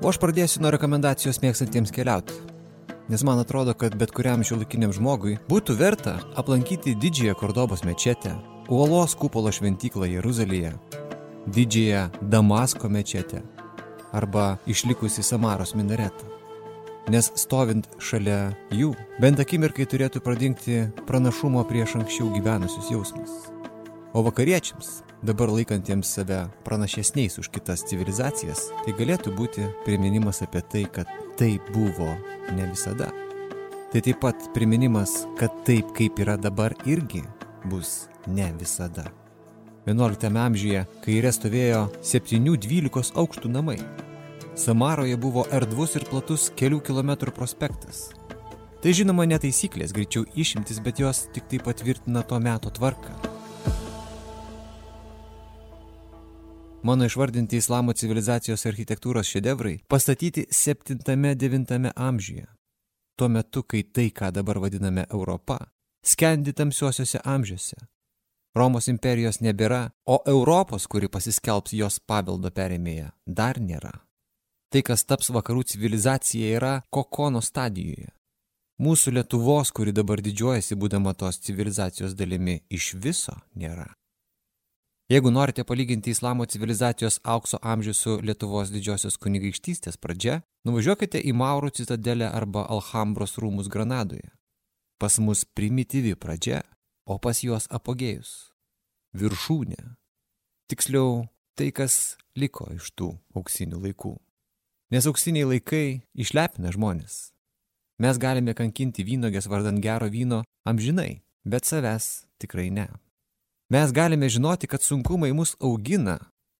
O 0.00 0.08
aš 0.08 0.16
pradėsiu 0.22 0.62
nuo 0.64 0.70
rekomendacijos 0.72 1.42
mėgstantiems 1.42 1.92
keliauti. 1.92 2.38
Nes 3.12 3.20
man 3.28 3.42
atrodo, 3.42 3.74
kad 3.76 3.92
bet 4.00 4.14
kuriam 4.16 4.40
šiuolaikiniam 4.40 4.96
žmogui 4.96 5.36
būtų 5.52 5.76
verta 5.76 6.16
aplankyti 6.40 6.96
didžiąją 6.96 7.36
Kordobos 7.36 7.84
mečetę, 7.84 8.32
uolos 8.72 9.12
kupolo 9.12 9.52
šventyklą 9.52 10.08
Jeruzalėje, 10.14 10.72
didžiąją 11.44 12.08
Damasko 12.32 12.88
mečetę 12.88 13.44
arba 14.16 14.54
išlikusi 14.64 15.20
Samaros 15.20 15.76
minaretą. 15.76 16.24
Nes 17.12 17.28
stovint 17.36 17.84
šalia 18.00 18.54
jų, 18.72 18.94
bent 19.20 19.44
akimirkai 19.44 19.84
turėtų 19.84 20.24
pradingti 20.24 20.86
pranašumo 21.04 21.68
prieš 21.68 21.98
anksčiau 22.00 22.32
gyvenusius 22.32 22.94
jausmus. 22.96 23.51
O 24.12 24.20
vakariečiams, 24.22 25.00
dabar 25.22 25.48
laikantiems 25.48 26.10
save 26.12 26.44
pranašesniais 26.64 27.38
už 27.40 27.48
kitas 27.48 27.80
civilizacijas, 27.88 28.66
tai 28.84 28.92
galėtų 28.98 29.32
būti 29.32 29.64
priminimas 29.86 30.42
apie 30.44 30.60
tai, 30.60 30.82
kad 30.84 31.08
taip 31.40 31.70
buvo 31.72 32.10
ne 32.52 32.66
visada. 32.68 33.08
Tai 33.88 34.04
taip 34.04 34.20
pat 34.20 34.50
priminimas, 34.52 35.24
kad 35.40 35.56
taip 35.64 35.94
kaip 35.96 36.20
yra 36.20 36.36
dabar 36.36 36.76
irgi 36.84 37.24
bus 37.64 38.10
ne 38.28 38.52
visada. 38.60 39.08
11 39.88 40.28
amžiuje 40.44 40.84
kairė 41.08 41.32
stovėjo 41.32 41.82
7-12 42.04 43.16
aukštų 43.16 43.48
namai. 43.48 43.80
Samaroje 44.52 45.16
buvo 45.16 45.48
erdvus 45.48 45.96
ir 45.96 46.04
platus 46.04 46.50
kelių 46.52 46.84
kilometrų 46.84 47.32
prospektas. 47.32 48.10
Tai 48.84 48.92
žinoma 48.92 49.24
netaisyklės, 49.24 49.96
greičiau 49.96 50.28
išimtis, 50.36 50.84
bet 50.84 51.00
jos 51.00 51.30
tik 51.32 51.48
tai 51.48 51.64
patvirtina 51.64 52.20
to 52.28 52.36
meto 52.44 52.68
tvarką. 52.68 53.31
Mano 56.82 57.04
išvardinti 57.06 57.56
islamo 57.56 57.92
civilizacijos 57.92 58.66
architektūros 58.66 59.28
šedevrai 59.30 59.76
pastatyti 59.88 60.46
7-9 60.50 61.92
amžiuje. 61.96 62.46
Tuo 63.16 63.28
metu, 63.28 63.62
kai 63.62 63.82
tai, 63.82 64.08
ką 64.10 64.32
dabar 64.34 64.58
vadiname 64.58 65.04
Europa, 65.10 65.58
skendi 66.02 66.52
tamsiuosiuose 66.52 67.20
amžiuose. 67.24 67.76
Romos 68.54 68.88
imperijos 68.88 69.38
nebėra, 69.40 69.92
o 70.06 70.18
Europos, 70.26 70.88
kuri 70.90 71.08
pasiskelbs 71.08 71.72
jos 71.72 72.00
paveldo 72.00 72.50
perėmėja, 72.50 73.12
dar 73.26 73.60
nėra. 73.62 73.92
Tai, 74.72 74.82
kas 74.82 75.06
taps 75.06 75.30
vakarų 75.30 75.62
civilizacija, 75.62 76.50
yra 76.58 76.74
kokono 76.90 77.40
stadijoje. 77.40 78.10
Mūsų 78.82 79.14
Lietuvos, 79.14 79.70
kuri 79.70 79.94
dabar 79.94 80.18
didžiuojasi 80.18 80.74
būdama 80.74 81.14
tos 81.14 81.38
civilizacijos 81.38 82.18
dalimi, 82.18 82.58
iš 82.68 82.94
viso 82.98 83.38
nėra. 83.54 83.92
Jeigu 85.12 85.30
norite 85.30 85.64
palyginti 85.64 86.10
islamo 86.10 86.46
civilizacijos 86.48 87.18
aukso 87.22 87.58
amžių 87.60 87.92
su 87.92 88.12
Lietuvos 88.24 88.70
didžiosios 88.72 89.18
kunigaikštystės 89.20 89.98
pradžia, 90.00 90.38
nuvažiuokite 90.64 91.20
į 91.20 91.34
Maurų 91.36 91.68
citadelę 91.76 92.30
arba 92.32 92.62
Alhambros 92.72 93.36
rūmus 93.36 93.68
Granadoje. 93.68 94.30
Pas 94.96 95.18
mus 95.20 95.44
primityvi 95.44 96.14
pradžia, 96.16 96.62
o 97.04 97.18
pas 97.20 97.42
juos 97.44 97.68
apogėjus. 97.68 98.30
Viršūnė. 99.12 99.82
Tiksliau, 100.72 101.28
tai 101.60 101.68
kas 101.76 102.16
liko 102.32 102.70
iš 102.72 102.88
tų 102.96 103.12
auksinių 103.36 103.84
laikų. 103.84 104.16
Nes 104.96 105.12
auksiniai 105.12 105.44
laikai 105.44 105.86
išlepina 106.16 106.72
žmonės. 106.72 107.34
Mes 108.00 108.16
galime 108.16 108.56
kankinti 108.56 109.04
vynogės 109.04 109.44
vardant 109.44 109.84
gero 109.84 110.08
vyno 110.08 110.40
amžinai, 110.64 111.20
bet 111.44 111.68
savęs 111.68 112.30
tikrai 112.40 112.70
ne. 112.72 112.88
Mes 113.72 113.92
galime 113.92 114.28
žinoti, 114.28 114.66
kad 114.66 114.82
sunkumai 114.82 115.32
mus 115.32 115.56
augina, 115.60 116.18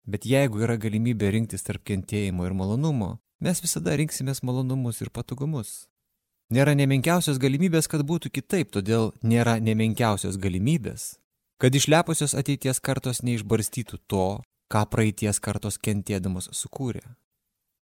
bet 0.08 0.24
jeigu 0.24 0.62
yra 0.64 0.78
galimybė 0.80 1.28
rinktis 1.34 1.66
tarp 1.66 1.82
kentėjimo 1.84 2.46
ir 2.48 2.54
malonumo, 2.56 3.18
mes 3.44 3.60
visada 3.60 3.92
rinksimės 4.00 4.40
malonumus 4.40 5.02
ir 5.04 5.10
patogumus. 5.12 5.90
Nėra 6.48 6.72
nemenkiausios 6.78 7.36
galimybės, 7.42 7.90
kad 7.92 8.06
būtų 8.08 8.32
kitaip, 8.38 8.72
todėl 8.72 9.12
nėra 9.20 9.58
nemenkiausios 9.60 10.40
galimybės, 10.40 11.18
kad 11.60 11.76
išlepusios 11.76 12.32
ateities 12.32 12.80
kartos 12.80 13.20
neišbarstytų 13.28 14.00
to, 14.08 14.40
ką 14.72 14.86
praeities 14.88 15.36
kartos 15.36 15.76
kentėdamos 15.76 16.48
sukūrė. 16.56 17.04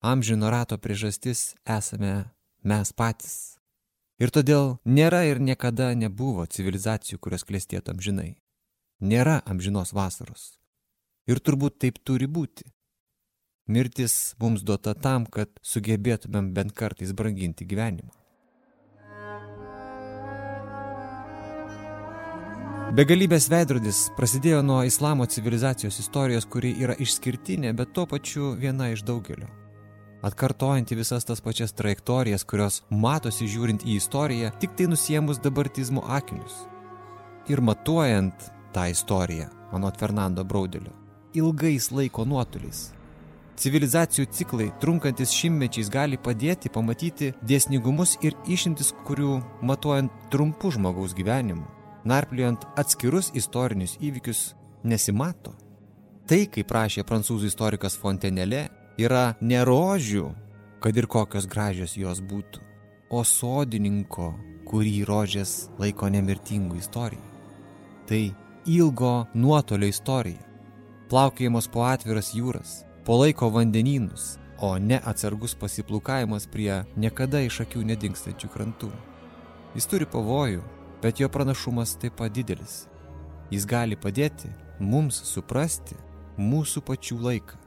Amžino 0.02 0.50
rato 0.50 0.74
priežastis 0.74 1.52
esame 1.78 2.16
mes 2.66 2.94
patys. 2.98 3.40
Ir 4.18 4.34
todėl 4.34 4.80
nėra 4.82 5.22
ir 5.30 5.38
niekada 5.38 5.94
nebuvo 5.94 6.50
civilizacijų, 6.50 7.22
kurios 7.22 7.46
klestėtų 7.46 7.94
amžinai 7.94 8.32
nėra 9.00 9.40
amžinos 9.46 9.94
vasaros. 9.96 10.56
Ir 11.26 11.40
turbūt 11.40 11.78
taip 11.82 11.98
turi 12.04 12.28
būti. 12.28 12.64
Mirtis 13.70 14.34
mums 14.40 14.64
duota 14.66 14.94
tam, 14.94 15.26
kad 15.26 15.50
sugebėtumėm 15.62 16.50
bent 16.54 16.74
kartais 16.74 17.12
branginti 17.14 17.66
gyvenimą. 17.68 18.10
Begalybės 22.90 23.44
veidrodis 23.46 24.08
prasidėjo 24.16 24.64
nuo 24.66 24.80
islamo 24.82 25.22
civilizacijos 25.30 26.00
istorijos, 26.02 26.48
kuri 26.50 26.72
yra 26.82 26.96
išskirtinė, 26.98 27.70
bet 27.78 27.92
tuo 27.94 28.02
pačiu 28.10 28.56
viena 28.58 28.88
iš 28.90 29.04
daugelio. 29.06 29.46
Atkartojanti 30.26 30.98
visas 30.98 31.24
tas 31.24 31.38
pačias 31.40 31.70
trajektorijas, 31.78 32.42
kurios 32.42 32.80
matosi 32.90 33.46
žiūrint 33.46 33.86
į 33.86 33.94
istoriją, 34.00 34.50
tik 34.58 34.74
tai 34.74 34.88
nusiemus 34.90 35.38
dabartizmo 35.38 36.02
akinius. 36.18 36.64
Ir 37.46 37.62
matuojant 37.62 38.50
tą 38.74 38.86
istoriją, 38.90 39.48
anot 39.72 39.98
Fernando 40.00 40.44
Braudelio, 40.44 40.92
ilgais 41.34 41.90
laiko 41.94 42.24
nuotoliais. 42.24 42.90
Civilizacijų 43.60 44.24
ciklai, 44.32 44.70
trunkantis 44.80 45.34
šimmečiais, 45.36 45.90
gali 45.92 46.16
padėti 46.16 46.70
pamatyti 46.72 47.34
dėsningumus 47.44 48.14
ir 48.24 48.32
išimtis, 48.48 48.94
kurių 49.04 49.34
matuojant 49.68 50.14
trumpų 50.32 50.70
žmogaus 50.78 51.12
gyvenimų, 51.18 51.66
narpliojant 52.08 52.64
atskirus 52.80 53.28
istorinius 53.36 53.98
įvykius, 54.00 54.54
nesimato. 54.82 55.52
Tai, 56.24 56.44
kaip 56.48 56.70
prašė 56.70 57.04
prancūzų 57.04 57.50
istorikas 57.50 57.98
Fontenelė, 58.00 58.68
yra 58.96 59.34
ne 59.44 59.60
rožių, 59.66 60.30
kad 60.80 60.96
ir 60.96 61.08
kokios 61.10 61.48
gražios 61.50 61.98
jos 62.00 62.22
būtų, 62.24 62.62
o 63.12 63.20
sodininko, 63.26 64.32
kurį 64.70 65.02
rožės 65.04 65.68
laiko 65.82 66.08
nemirtingų 66.08 66.78
istorijų. 66.80 67.26
Tai 68.08 68.22
ilgo 68.70 69.26
nuotolio 69.34 69.88
istorija. 69.90 70.44
Plaukėjimas 71.10 71.66
po 71.72 71.82
atviras 71.90 72.28
jūras, 72.36 72.84
po 73.02 73.16
laiko 73.18 73.48
vandenynus, 73.50 74.36
o 74.62 74.76
ne 74.78 75.00
atsargus 75.10 75.56
pasiplaukavimas 75.58 76.46
prie 76.52 76.84
niekada 76.94 77.40
iš 77.42 77.64
akių 77.64 77.82
nedingstančių 77.88 78.50
krantų. 78.52 78.90
Jis 79.74 79.90
turi 79.90 80.06
pavojų, 80.06 80.62
bet 81.02 81.18
jo 81.18 81.28
pranašumas 81.32 81.96
taip 81.98 82.14
pat 82.20 82.36
didelis. 82.36 82.84
Jis 83.50 83.66
gali 83.66 83.98
padėti 83.98 84.52
mums 84.78 85.18
suprasti 85.32 85.98
mūsų 86.38 86.84
pačių 86.86 87.18
laiką, 87.26 87.58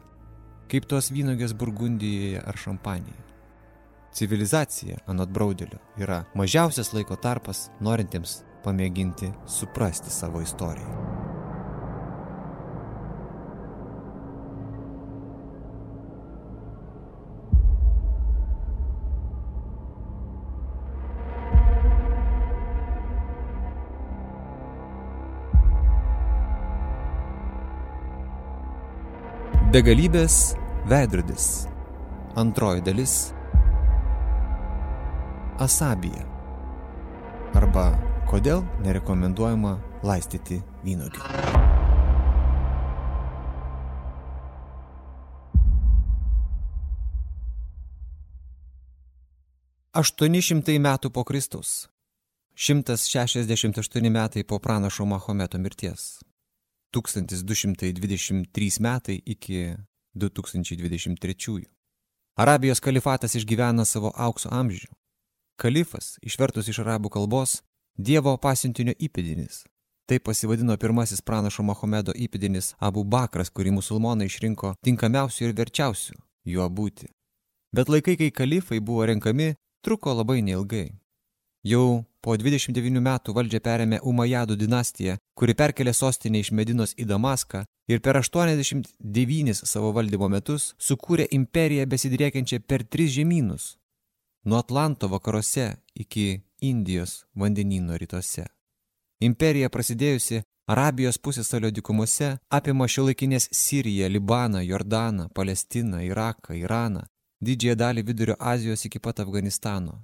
kaip 0.72 0.88
tos 0.88 1.12
vynogės 1.12 1.52
Burgundijoje 1.52 2.40
ar 2.40 2.64
Šampanijoje. 2.64 3.20
Civilizacija, 4.14 5.02
anot 5.10 5.36
Braudelio, 5.36 5.82
yra 6.00 6.24
mažiausias 6.38 6.94
laiko 6.94 7.18
tarpas 7.20 7.68
norintiems 7.82 8.44
pamėginti 8.64 9.32
suprasti 9.46 10.12
savo 10.12 10.42
istoriją. 10.42 11.04
Begalybės 29.74 30.54
veidrodis. 30.86 31.46
Antroji 32.38 32.84
dalis. 32.86 33.16
Asabija. 35.66 36.28
Arba 37.58 37.88
Kodėl 38.34 38.64
nerekomenduojama 38.82 39.76
laistyti 40.02 40.56
vynogių? 40.82 41.20
Aštuoni 49.94 50.42
šimtai 50.42 50.80
metų 50.82 51.12
po 51.14 51.22
Kristaus. 51.30 51.74
168 52.58 54.10
metai 54.10 54.42
po 54.42 54.58
pranašo 54.58 55.06
Mahometo 55.06 55.60
mirties. 55.62 56.18
1223 56.98 58.80
metai 58.82 59.20
iki 59.26 59.76
2023. 60.18 61.68
Arabijos 62.42 62.82
kalifatas 62.82 63.38
išgyvena 63.38 63.86
savo 63.86 64.10
aukso 64.18 64.50
amžių. 64.50 64.90
Kalifas, 65.62 66.18
išvertus 66.26 66.74
iš 66.74 66.82
arabų 66.82 67.14
kalbos, 67.14 67.60
Dievo 67.98 68.32
pasiuntinio 68.42 68.96
įpėdinis. 68.98 69.68
Taip 70.10 70.24
pasivadino 70.26 70.74
pirmasis 70.82 71.22
pranašo 71.22 71.62
Mahomedo 71.64 72.12
įpėdinis 72.18 72.72
Abu 72.82 73.04
Bakras, 73.06 73.52
kurį 73.54 73.76
musulmonai 73.76 74.26
išrinko 74.26 74.74
tinkamiausių 74.82 75.46
ir 75.46 75.54
verčiausių 75.54 76.16
juo 76.50 76.66
būti. 76.70 77.12
Bet 77.70 77.90
laikai, 77.94 78.16
kai 78.18 78.32
kalifai 78.32 78.80
buvo 78.82 79.06
renkami, 79.06 79.54
truko 79.86 80.14
labai 80.18 80.42
neilgai. 80.42 80.90
Jau 81.64 82.04
po 82.20 82.34
29 82.34 82.98
metų 82.98 83.36
valdžią 83.38 83.62
perėmė 83.62 84.00
Umajadų 84.02 84.58
dinastija, 84.58 85.20
kuri 85.38 85.54
perkelė 85.54 85.94
sostinę 85.94 86.42
iš 86.42 86.50
Medinos 86.52 86.96
į 86.98 87.06
Damaską 87.14 87.62
ir 87.94 88.02
per 88.02 88.18
89 88.18 89.54
savo 89.54 89.94
valdymo 89.94 90.32
metus 90.34 90.74
sukūrė 90.82 91.30
imperiją 91.30 91.86
besidriekiančią 91.86 92.60
per 92.66 92.84
tris 92.90 93.14
žemynus. 93.14 93.78
Nuo 94.46 94.58
Atlanto 94.60 95.08
vakaruose 95.08 95.78
iki 95.96 96.42
Indijos 96.64 97.26
vandenyno 97.36 97.98
rytuose. 98.00 98.46
Imperija 99.28 99.68
prasidėjusi 99.70 100.38
Arabijos 100.72 101.18
pusėsalio 101.20 101.72
dykumose 101.76 102.30
apima 102.58 102.86
šiuolaikinės 102.88 103.50
Siriją, 103.52 104.08
Libaną, 104.08 104.62
Jordaną, 104.64 105.26
Palestiną, 105.36 106.00
Iraką, 106.08 106.56
Iraną, 106.56 107.02
didžiąją 107.44 107.76
dalį 107.82 108.04
Vidurio 108.08 108.36
Azijos 108.40 108.86
iki 108.88 109.02
pat 109.04 109.20
Afganistano, 109.20 109.98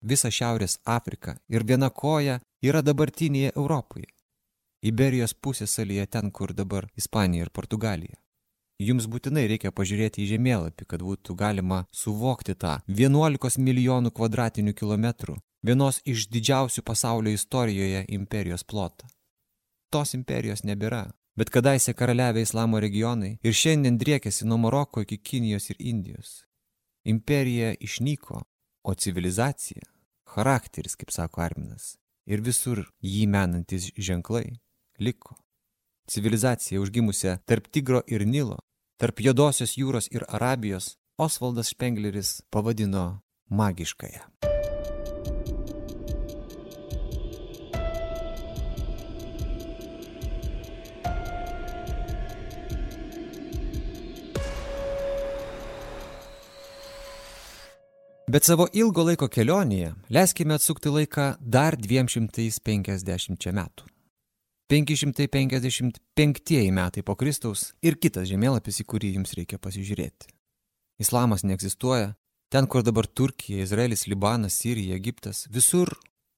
visą 0.00 0.30
Šiaurės 0.32 0.78
Afriką 0.84 1.34
ir 1.52 1.66
viena 1.68 1.90
koja 1.90 2.38
yra 2.64 2.80
dabartinėje 2.82 3.52
Europoje. 3.54 4.08
Iberijos 4.80 5.34
pusėsalyje 5.34 6.06
ten, 6.06 6.30
kur 6.30 6.54
dabar 6.54 6.86
Ispanija 6.96 7.44
ir 7.44 7.50
Portugalija. 7.52 8.16
Jums 8.80 9.08
būtinai 9.10 9.44
reikia 9.50 9.74
pažiūrėti 9.74 10.22
į 10.22 10.30
žemėlapį, 10.32 10.86
kad 10.88 11.02
būtų 11.02 11.36
galima 11.36 11.82
suvokti 11.92 12.54
tą 12.54 12.78
11 12.86 13.60
milijonų 13.60 14.14
kvadratinių 14.14 14.72
kilometrų 14.72 15.36
vienos 15.62 16.00
iš 16.04 16.28
didžiausių 16.32 16.82
pasaulio 16.82 17.32
istorijoje 17.32 18.04
imperijos 18.08 18.64
plotą. 18.64 19.08
Tos 19.90 20.14
imperijos 20.14 20.64
nebėra, 20.64 21.08
bet 21.38 21.50
kadaise 21.50 21.94
karaliavę 21.94 22.42
islamo 22.44 22.80
regionai 22.80 23.38
ir 23.42 23.54
šiandien 23.54 23.98
driekėsi 23.98 24.46
nuo 24.46 24.58
Maroko 24.58 25.02
iki 25.02 25.18
Kinijos 25.18 25.70
ir 25.70 25.76
Indijos. 25.78 26.44
Imperija 27.04 27.74
išnyko, 27.80 28.42
o 28.84 28.94
civilizacija, 28.94 29.82
charakteris, 30.34 30.96
kaip 30.96 31.10
sako 31.10 31.42
Arminas, 31.44 31.96
ir 32.26 32.42
visur 32.44 32.84
jį 33.02 33.26
menantis 33.30 33.90
ženklai 33.96 34.58
liko. 34.98 35.36
Civilizacija 36.08 36.80
užgimusią 36.80 37.38
tarp 37.44 37.68
Tigro 37.72 38.02
ir 38.06 38.26
Nilo, 38.26 38.58
tarp 39.00 39.20
Jodosios 39.20 39.76
jūros 39.76 40.08
ir 40.12 40.24
Arabijos, 40.28 40.96
Osvaldas 41.18 41.72
Špengleris 41.74 42.38
pavadino 42.50 43.20
magiškąją. 43.50 44.47
Bet 58.28 58.44
savo 58.44 58.66
ilgo 58.76 59.06
laiko 59.08 59.24
kelionėje 59.32 59.94
leiskime 60.12 60.52
atsukti 60.58 60.90
laiką 60.92 61.30
dar 61.40 61.78
250 61.80 63.46
metų. 63.56 63.86
555 64.68 66.58
metai 66.76 67.02
po 67.08 67.14
Kristaus 67.16 67.70
ir 67.80 67.96
kitas 67.96 68.28
žemėlapis, 68.28 68.82
į 68.82 68.84
kurį 68.84 69.14
jums 69.14 69.32
reikia 69.32 69.56
pasižiūrėti. 69.56 70.28
Islamas 71.00 71.40
neegzistuoja, 71.48 72.10
ten, 72.52 72.68
kur 72.68 72.84
dabar 72.84 73.08
Turkija, 73.08 73.64
Izraelis, 73.64 74.04
Libanas, 74.12 74.60
Sirija, 74.60 75.00
Egiptas, 75.00 75.46
visur 75.48 75.88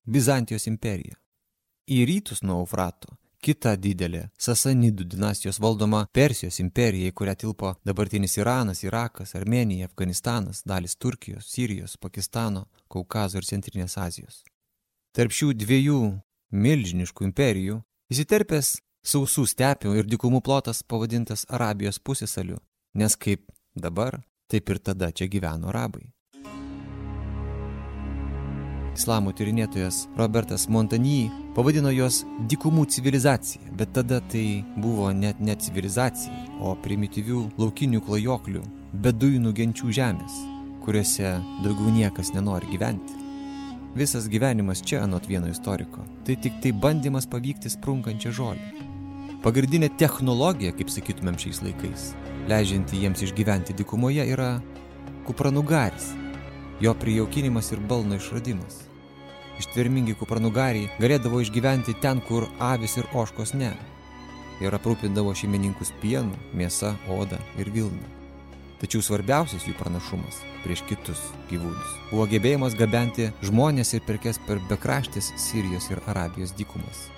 Bizantijos 0.06 0.70
imperija. 0.70 1.18
Į 1.90 2.06
rytus 2.06 2.44
nuo 2.46 2.62
Eufrato 2.62 3.18
kita 3.44 3.74
didelė 3.76 4.26
Sasanidų 4.38 5.06
dinastijos 5.14 5.60
valdoma 5.62 6.04
Persijos 6.12 6.60
imperija, 6.62 7.10
į 7.10 7.16
kurią 7.16 7.34
tilpo 7.42 7.74
dabartinis 7.86 8.36
Iranas, 8.38 8.84
Irakas, 8.84 9.34
Armenija, 9.38 9.88
Afganistanas, 9.90 10.62
dalis 10.66 10.96
Turkijos, 10.96 11.48
Sirijos, 11.50 11.96
Pakistano, 11.96 12.66
Kaukazo 12.88 13.40
ir 13.40 13.48
Centrinės 13.48 13.98
Azijos. 13.98 14.42
Tarp 15.16 15.34
šių 15.34 15.52
dviejų 15.64 16.00
milžiniškų 16.52 17.30
imperijų 17.30 17.80
įsiterpęs 18.12 18.76
sausų 19.06 19.46
stepių 19.48 19.96
ir 19.98 20.10
dikumų 20.10 20.42
plotas 20.44 20.82
pavadintas 20.82 21.46
Arabijos 21.48 21.98
pusėsaliu, 21.98 22.60
nes 22.94 23.16
kaip 23.16 23.48
dabar 23.74 24.20
Taip 24.50 24.70
ir 24.70 24.80
tada 24.82 25.12
čia 25.14 25.28
gyveno 25.30 25.70
arabai. 25.70 26.10
Islamo 28.90 29.30
tyrinėtojas 29.30 30.08
Robertas 30.18 30.66
Montagny 30.68 31.30
pavadino 31.54 31.92
juos 31.94 32.24
dikumų 32.50 32.88
civilizacija, 32.90 33.70
bet 33.78 33.92
tada 33.94 34.18
tai 34.32 34.64
buvo 34.82 35.12
net 35.14 35.38
ne 35.40 35.54
civilizacija, 35.54 36.34
o 36.58 36.74
primityvių 36.82 37.44
laukinių 37.60 38.02
klajoklių, 38.06 38.62
beduinų 39.04 39.52
genčių 39.60 39.94
žemės, 39.94 40.38
kuriuose 40.84 41.36
daugiau 41.62 41.94
niekas 41.94 42.32
nenori 42.34 42.70
gyventi. 42.72 43.14
Visas 43.94 44.26
gyvenimas 44.30 44.82
čia, 44.86 45.04
anot 45.04 45.26
vieno 45.30 45.50
istoriko, 45.50 46.02
tai 46.26 46.36
tik 46.42 46.58
tai 46.62 46.74
bandymas 46.74 47.26
pavykti 47.30 47.70
sprunkančią 47.70 48.34
žolę. 48.34 48.88
Pagrindinė 49.44 49.88
technologija, 49.98 50.74
kaip 50.76 50.90
sakytumėm 50.92 51.38
šiais 51.40 51.62
laikais, 51.64 52.10
leidžianti 52.50 53.00
jiems 53.04 53.22
išgyventi 53.24 53.74
dikumoje, 53.78 54.26
yra 54.34 54.56
kupranugaris, 55.26 56.10
jo 56.80 56.94
prijaukinimas 56.94 57.72
ir 57.72 57.80
balno 57.80 58.16
išradimas. 58.16 58.84
Ištvermingi 59.60 60.14
kupranugariai 60.16 60.88
galėdavo 61.00 61.42
išgyventi 61.44 61.98
ten, 62.00 62.22
kur 62.24 62.48
avis 62.58 62.96
ir 62.96 63.08
oškos 63.12 63.52
ne. 63.54 63.74
Ir 64.60 64.76
aprūpindavo 64.76 65.34
šeimininkus 65.36 65.92
pienu, 66.00 66.36
mėsa, 66.56 66.94
oda 67.08 67.40
ir 67.60 67.68
vilna. 67.72 68.08
Tačiau 68.80 69.04
svarbiausias 69.04 69.66
jų 69.68 69.74
pranašumas 69.76 70.40
prieš 70.64 70.80
kitus 70.88 71.20
gyvūnus 71.50 71.96
buvo 72.10 72.24
gebėjimas 72.30 72.76
gabenti 72.76 73.28
žmonės 73.44 73.92
ir 73.96 74.04
perkes 74.06 74.40
per 74.46 74.60
bekraštės 74.70 75.34
Sirijos 75.36 75.90
ir 75.92 76.00
Arabijos 76.08 76.54
dykumas. 76.56 77.08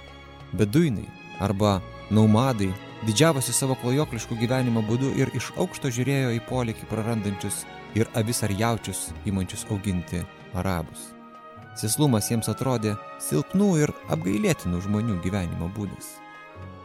Beduinai 0.52 1.06
arba 1.40 1.78
naumadai 2.10 2.72
didžiavosi 3.06 3.54
savo 3.54 3.76
klajokliškų 3.78 4.40
gyvenimo 4.42 4.82
būdu 4.88 5.14
ir 5.22 5.30
iš 5.38 5.52
aukšto 5.54 5.90
žiūrėjo 5.94 6.34
į 6.36 6.42
polikį 6.50 6.90
prarandančius 6.90 7.62
ir 7.94 8.08
avis 8.18 8.42
ar 8.42 8.52
jaučius 8.52 9.10
įmančius 9.28 9.66
auginti 9.70 10.22
arabus. 10.54 11.10
Sėslumas 11.78 12.28
jiems 12.28 12.50
atrodė 12.52 12.96
silpnų 13.24 13.68
ir 13.80 13.92
apgailėtinų 14.12 14.82
žmonių 14.84 15.20
gyvenimo 15.24 15.70
būdas. 15.76 16.18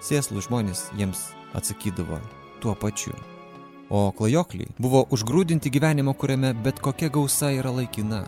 Sėslų 0.03 0.45
žmonės 0.47 0.87
jiems 0.95 1.31
atsakydavo 1.57 2.21
tuo 2.63 2.75
pačiu. 2.75 3.15
O 3.89 4.11
klajokliai 4.11 4.71
buvo 4.79 5.05
užgrūdinti 5.15 5.71
gyvenimo, 5.71 6.13
kuriame 6.13 6.53
bet 6.63 6.79
kokia 6.83 7.09
gausa 7.11 7.53
yra 7.55 7.71
laikina. 7.71 8.25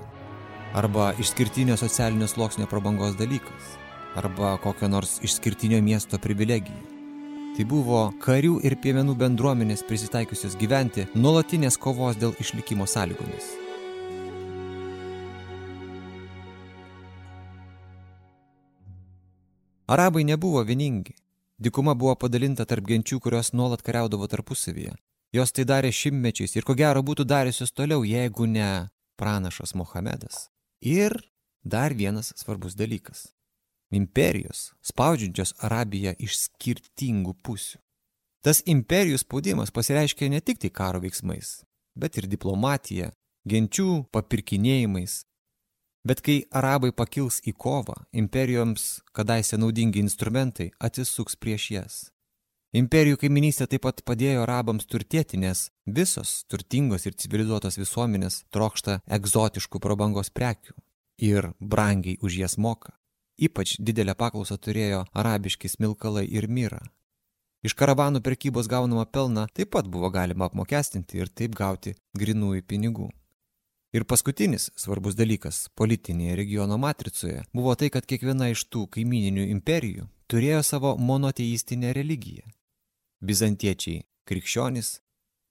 Arba 0.76 1.14
išskirtinio 1.20 1.76
socialinio 1.80 2.28
sluoksnio 2.28 2.68
prabangos 2.70 3.18
dalykas. 3.20 3.76
Arba 4.20 4.58
kokio 4.64 4.88
nors 4.92 5.20
išskirtinio 5.24 5.82
miesto 5.84 6.20
privilegija. 6.20 6.89
Tai 7.58 7.66
buvo 7.68 8.02
karių 8.24 8.60
ir 8.68 8.76
piemenų 8.80 9.16
bendruomenės 9.20 9.82
prisitaikiusios 9.88 10.54
gyventi 10.60 11.08
nuolatinės 11.16 11.78
kovos 11.82 12.20
dėl 12.22 12.36
išlikimo 12.40 12.86
sąlygomis. 12.88 13.48
Arabai 19.90 20.24
nebuvo 20.24 20.62
vieningi. 20.64 21.16
Dikuma 21.60 21.96
buvo 21.98 22.14
padalinta 22.16 22.68
tarp 22.70 22.86
genčių, 22.88 23.18
kurios 23.26 23.50
nuolat 23.58 23.82
kariaudavo 23.82 24.30
tarpusavyje. 24.30 24.94
Jos 25.34 25.52
tai 25.52 25.66
darė 25.66 25.90
šimtmečiais 25.94 26.56
ir 26.56 26.68
ko 26.68 26.78
gero 26.78 27.02
būtų 27.06 27.26
darėsios 27.26 27.74
toliau, 27.74 28.06
jeigu 28.06 28.46
ne 28.46 28.70
pranašas 29.18 29.76
Mohamedas. 29.76 30.48
Ir 30.80 31.18
dar 31.66 31.98
vienas 31.98 32.32
svarbus 32.38 32.78
dalykas 32.78 33.28
imperijos, 33.92 34.74
spaudžiančios 34.86 35.56
Arabiją 35.66 36.14
iš 36.20 36.38
skirtingų 36.46 37.36
pusių. 37.44 37.80
Tas 38.46 38.62
imperijų 38.66 39.20
spaudimas 39.20 39.74
pasireiškia 39.76 40.30
ne 40.32 40.40
tik 40.40 40.62
tai 40.64 40.70
karo 40.72 41.02
veiksmais, 41.04 41.64
bet 42.00 42.18
ir 42.18 42.30
diplomatija, 42.32 43.12
genčių 43.50 44.06
papirkinėjimais. 44.16 45.24
Bet 46.08 46.22
kai 46.24 46.38
arabai 46.56 46.94
pakils 46.96 47.42
į 47.44 47.52
kovą, 47.60 47.98
imperijoms 48.16 49.02
kadaise 49.12 49.60
naudingi 49.60 50.00
instrumentai 50.00 50.70
atsisuks 50.80 51.36
prieš 51.36 51.66
jas. 51.74 51.98
Imperijų 52.70 53.18
kaiminystė 53.18 53.66
taip 53.66 53.82
pat 53.84 54.04
padėjo 54.06 54.44
arabams 54.46 54.86
turtėti, 54.86 55.40
nes 55.42 55.68
visos 55.90 56.46
turtingos 56.48 57.08
ir 57.10 57.18
civilizuotos 57.18 57.80
visuomenės 57.82 58.44
trokšta 58.54 59.00
egzotiškų 59.18 59.82
prabangos 59.82 60.30
prekių 60.30 60.78
ir 61.18 61.52
brangiai 61.60 62.20
už 62.22 62.38
jas 62.46 62.58
moka. 62.62 62.99
Ypač 63.40 63.78
didelę 63.80 64.16
paklausą 64.20 64.58
turėjo 64.60 65.06
arabiški 65.16 65.70
smilkalai 65.72 66.26
ir 66.28 66.50
myra. 66.52 66.82
Iš 67.64 67.76
karavanų 67.80 68.20
prekybos 68.24 68.68
gaunamą 68.72 69.06
pelną 69.16 69.46
taip 69.56 69.72
pat 69.76 69.88
buvo 69.88 70.10
galima 70.12 70.48
apmokestinti 70.48 71.20
ir 71.20 71.32
taip 71.32 71.56
gauti 71.56 71.96
grinųjų 72.20 72.64
pinigų. 72.68 73.08
Ir 73.96 74.06
paskutinis 74.06 74.70
svarbus 74.78 75.16
dalykas 75.18 75.64
politinėje 75.80 76.36
regiono 76.38 76.78
matricoje 76.78 77.42
buvo 77.56 77.74
tai, 77.76 77.90
kad 77.90 78.06
kiekviena 78.06 78.52
iš 78.54 78.68
tų 78.70 78.86
kaimininių 78.96 79.48
imperijų 79.56 80.08
turėjo 80.30 80.62
savo 80.64 80.96
monoteistinę 80.98 81.94
religiją. 81.98 82.46
Bizantiečiai- 83.22 84.04
krikščionys, 84.28 85.00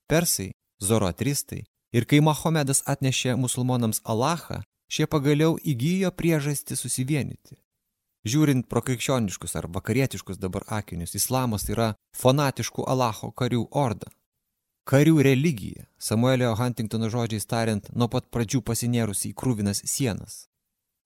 persai- 0.08 0.52
zoroatristai 0.88 1.64
ir 1.92 2.04
kai 2.04 2.20
Mahomedas 2.20 2.82
atnešė 2.86 3.36
musulmonams 3.36 4.00
Alachą, 4.04 4.62
šie 4.88 5.06
pagaliau 5.06 5.58
įgyjo 5.58 6.10
priežastį 6.10 6.76
susivienyti. 6.76 7.56
Žiūrint 8.26 8.66
pro 8.66 8.82
krikščioniškus 8.82 9.54
ar 9.60 9.68
vakarietiškus 9.70 10.40
dabar 10.42 10.64
akinius, 10.66 11.14
islamas 11.14 11.68
yra 11.70 11.92
fanatiškų 12.18 12.86
Alacho 12.90 13.30
karių 13.30 13.68
orda. 13.70 14.10
Karių 14.88 15.20
religija, 15.22 15.84
Samuelio 16.00 16.54
Huntingtono 16.56 17.10
žodžiais 17.12 17.46
tariant, 17.46 17.90
nuo 17.92 18.08
pat 18.08 18.30
pradžių 18.32 18.62
pasinėrusi 18.64 19.30
į 19.30 19.36
krūvinas 19.36 19.82
sienas. 19.84 20.46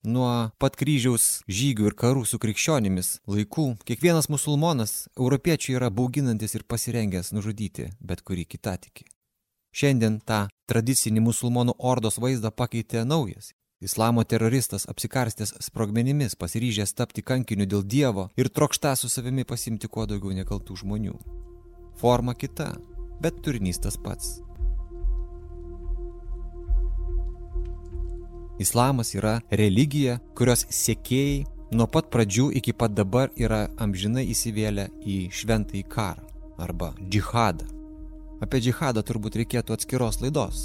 Nuo 0.03 0.51
pat 0.59 0.75
kryžiaus 0.79 1.43
žygių 1.47 1.85
ir 1.87 1.93
karų 1.99 2.25
su 2.27 2.39
krikščionimis 2.39 3.17
laikų, 3.27 3.67
kiekvienas 3.87 4.27
musulmonas 4.31 5.07
europiečių 5.15 5.77
yra 5.77 5.91
bauginantis 5.91 6.55
ir 6.57 6.65
pasirengęs 6.67 7.31
nužudyti 7.35 7.89
bet 7.99 8.23
kurį 8.27 8.43
kitą 8.55 8.75
tikį. 8.83 9.05
Šiandien 9.73 10.19
tą 10.27 10.47
tradicinį 10.67 11.23
musulmonų 11.27 11.77
ordos 11.79 12.19
vaizdą 12.19 12.51
pakeitė 12.51 13.05
naujas, 13.07 13.53
Islamo 13.83 14.23
teroristas 14.23 14.85
apsikarstęs 14.87 15.53
sprogmenimis, 15.59 16.37
pasiryžęs 16.39 16.93
tapti 16.95 17.19
kankiniu 17.19 17.65
dėl 17.67 17.81
Dievo 17.83 18.29
ir 18.39 18.47
trokšta 18.47 18.93
su 18.95 19.09
savimi 19.11 19.43
pasimti 19.43 19.89
kuo 19.91 20.05
daugiau 20.07 20.31
nekaltų 20.37 20.77
žmonių. 20.79 21.15
Forma 21.99 22.31
kita, 22.31 22.69
bet 23.19 23.41
turinys 23.43 23.81
tas 23.83 23.97
pats. 23.99 24.37
Islamas 28.63 29.11
yra 29.17 29.41
religija, 29.51 30.15
kurios 30.37 30.63
sėkėjai 30.71 31.41
nuo 31.75 31.89
pat 31.91 32.07
pradžių 32.13 32.53
iki 32.61 32.71
pat 32.71 32.95
dabar 32.95 33.33
yra 33.35 33.65
amžinai 33.83 34.23
įsivėlę 34.31 34.87
į 35.03 35.17
šventąjį 35.41 35.83
karą 35.91 36.23
arba 36.63 36.93
džihadą. 37.01 37.67
Apie 38.39 38.63
džihadą 38.63 39.03
turbūt 39.03 39.41
reikėtų 39.41 39.75
atskiros 39.75 40.21
laidos. 40.23 40.63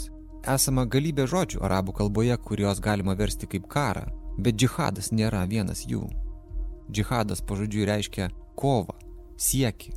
Esama 0.48 0.87
galybė 0.88 1.26
žodžių 1.28 1.61
arabų 1.66 1.92
kalboje, 1.98 2.37
kuriuos 2.40 2.78
galima 2.80 3.12
versti 3.18 3.48
kaip 3.52 3.66
karą, 3.68 4.06
bet 4.40 4.56
džihadas 4.56 5.11
nėra 5.12 5.42
vienas 5.50 5.82
jų. 5.90 6.06
Džihadas 6.88 7.42
pažodžiui 7.44 7.84
reiškia 7.90 8.30
kovą, 8.56 8.96
siekį, 9.37 9.92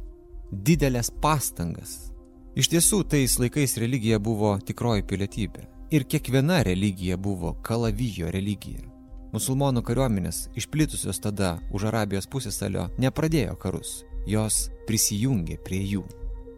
didelės 0.52 1.12
pastangas. 1.24 2.12
Iš 2.60 2.68
tiesų, 2.74 3.04
tais 3.08 3.38
laikais 3.40 3.78
religija 3.80 4.20
buvo 4.20 4.58
tikroji 4.60 5.08
pilietybė. 5.08 5.68
Ir 5.96 6.04
kiekviena 6.04 6.62
religija 6.68 7.16
buvo 7.18 7.54
kalavijo 7.64 8.32
religija. 8.32 8.84
Musulmonų 9.32 9.86
kariuomenės, 9.88 10.50
išplitusios 10.60 11.24
tada 11.24 11.58
už 11.72 11.88
Arabijos 11.94 12.28
pusėsalio, 12.28 12.90
nepradėjo 13.00 13.56
karus, 13.60 14.02
jos 14.28 14.66
prisijungė 14.88 15.62
prie 15.64 15.86
jų. 15.94 16.04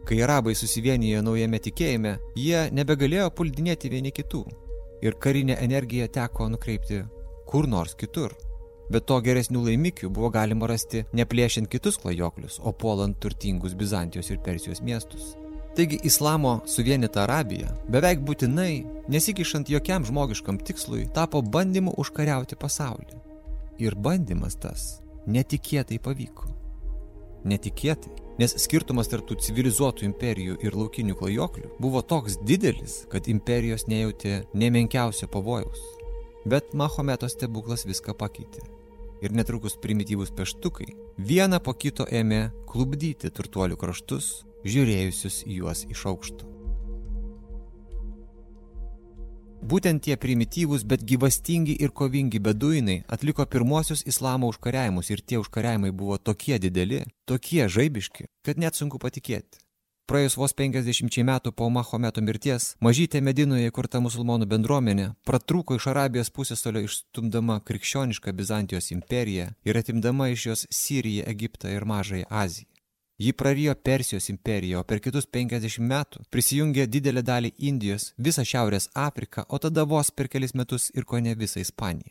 Kai 0.04 0.18
arabai 0.20 0.52
susivienijo 0.52 1.22
naujame 1.24 1.56
tikėjime, 1.64 2.18
jie 2.36 2.66
nebegalėjo 2.76 3.30
puldinėti 3.32 3.88
vieni 3.88 4.10
kitų 4.12 4.42
ir 5.04 5.14
karinę 5.20 5.56
energiją 5.64 6.08
teko 6.12 6.50
nukreipti 6.52 6.98
kur 7.48 7.68
nors 7.68 7.94
kitur. 7.96 8.34
Bet 8.92 9.06
to 9.08 9.16
geresnių 9.24 9.62
laimikių 9.64 10.10
buvo 10.12 10.28
galima 10.34 10.68
rasti 10.68 11.06
neplėšiant 11.16 11.70
kitus 11.72 11.96
klajoklius, 12.02 12.58
o 12.60 12.72
puolant 12.72 13.16
turtingus 13.16 13.72
Bizantijos 13.80 14.28
ir 14.28 14.42
Persijos 14.44 14.82
miestus. 14.84 15.32
Taigi 15.74 15.98
islamo 16.06 16.58
suvienyta 16.68 17.24
Arabija 17.24 17.72
beveik 17.90 18.20
būtinai, 18.28 18.84
nesikišant 19.10 19.72
jokiam 19.72 20.04
žmogiškam 20.04 20.60
tikslui, 20.60 21.06
tapo 21.16 21.40
bandymu 21.42 21.96
užkariauti 21.98 22.60
pasaulį. 22.60 23.22
Ir 23.80 23.96
bandymas 23.96 24.60
tas 24.60 24.84
netikėtai 25.26 25.98
pavyko. 26.04 26.52
Netikėtai, 27.48 28.12
nes 28.40 28.54
skirtumas 28.64 29.10
tarp 29.10 29.28
tų 29.28 29.38
civilizuotų 29.44 30.06
imperijų 30.08 30.56
ir 30.64 30.76
laukinių 30.78 31.16
klajoklių 31.18 31.72
buvo 31.82 32.02
toks 32.02 32.38
didelis, 32.42 33.02
kad 33.12 33.28
imperijos 33.30 33.86
nejautė 33.90 34.42
nemenkiausio 34.54 35.28
pavojaus. 35.30 35.82
Bet 36.44 36.74
Mahometo 36.76 37.28
stebuklas 37.30 37.86
viską 37.88 38.16
pakeitė. 38.20 38.64
Ir 39.24 39.32
netrukus 39.32 39.78
primityvūs 39.80 40.34
peštukai 40.36 40.90
vieną 41.16 41.62
po 41.64 41.72
kito 41.72 42.04
ėmė 42.04 42.50
klubdyti 42.68 43.30
turtuolių 43.32 43.78
kraštus, 43.80 44.42
žiūrėjusius 44.68 45.44
į 45.48 45.62
juos 45.62 45.86
iš 45.88 46.04
aukšto. 46.10 46.53
Būtent 49.64 50.02
tie 50.04 50.12
primityvūs, 50.20 50.82
bet 50.84 51.06
gyvastingi 51.08 51.78
ir 51.80 51.92
kovingi 51.96 52.36
beduinai 52.46 52.98
atliko 53.14 53.46
pirmosius 53.48 54.02
islamo 54.10 54.50
užkariavimus 54.52 55.08
ir 55.08 55.22
tie 55.24 55.38
užkariavimai 55.40 55.92
buvo 56.00 56.18
tokie 56.18 56.58
dideli, 56.60 56.98
tokie 57.24 57.64
žaibiški, 57.76 58.26
kad 58.44 58.60
net 58.60 58.76
sunku 58.76 59.00
patikėti. 59.00 59.62
Praėjus 60.04 60.36
vos 60.36 60.52
50 60.52 61.24
metų 61.24 61.54
po 61.56 61.70
Mahometo 61.72 62.20
mirties, 62.20 62.74
mažytė 62.84 63.24
Medinoje 63.24 63.70
įkurta 63.70 64.02
musulmonų 64.04 64.50
bendruomenė 64.52 65.08
pratrūko 65.24 65.80
iš 65.80 65.88
Arabijos 65.94 66.28
pusėsalio 66.28 66.84
išstumdama 66.84 67.62
krikščionišką 67.64 68.36
Bizantijos 68.36 68.92
imperiją 68.92 69.48
ir 69.64 69.80
atimdama 69.80 70.28
iš 70.34 70.46
jos 70.50 70.68
Siriją, 70.68 71.24
Egiptą 71.24 71.72
ir 71.72 71.88
Mažąją 71.88 72.28
Aziją. 72.28 72.73
Ji 73.16 73.32
prarijo 73.32 73.74
Persijos 73.74 74.28
imperiją, 74.28 74.80
o 74.80 74.84
per 74.84 74.98
kitus 74.98 75.28
50 75.30 75.78
metų 75.86 76.24
prisijungė 76.34 76.88
didelę 76.90 77.22
dalį 77.22 77.52
Indijos, 77.68 78.08
visą 78.18 78.42
Šiaurės 78.42 78.88
Afriką, 78.94 79.44
o 79.48 79.58
tada 79.62 79.84
vos 79.86 80.10
per 80.10 80.26
kelis 80.28 80.54
metus 80.54 80.90
ir 80.94 81.06
ko 81.06 81.20
ne 81.22 81.36
visą 81.38 81.62
Ispaniją. 81.62 82.10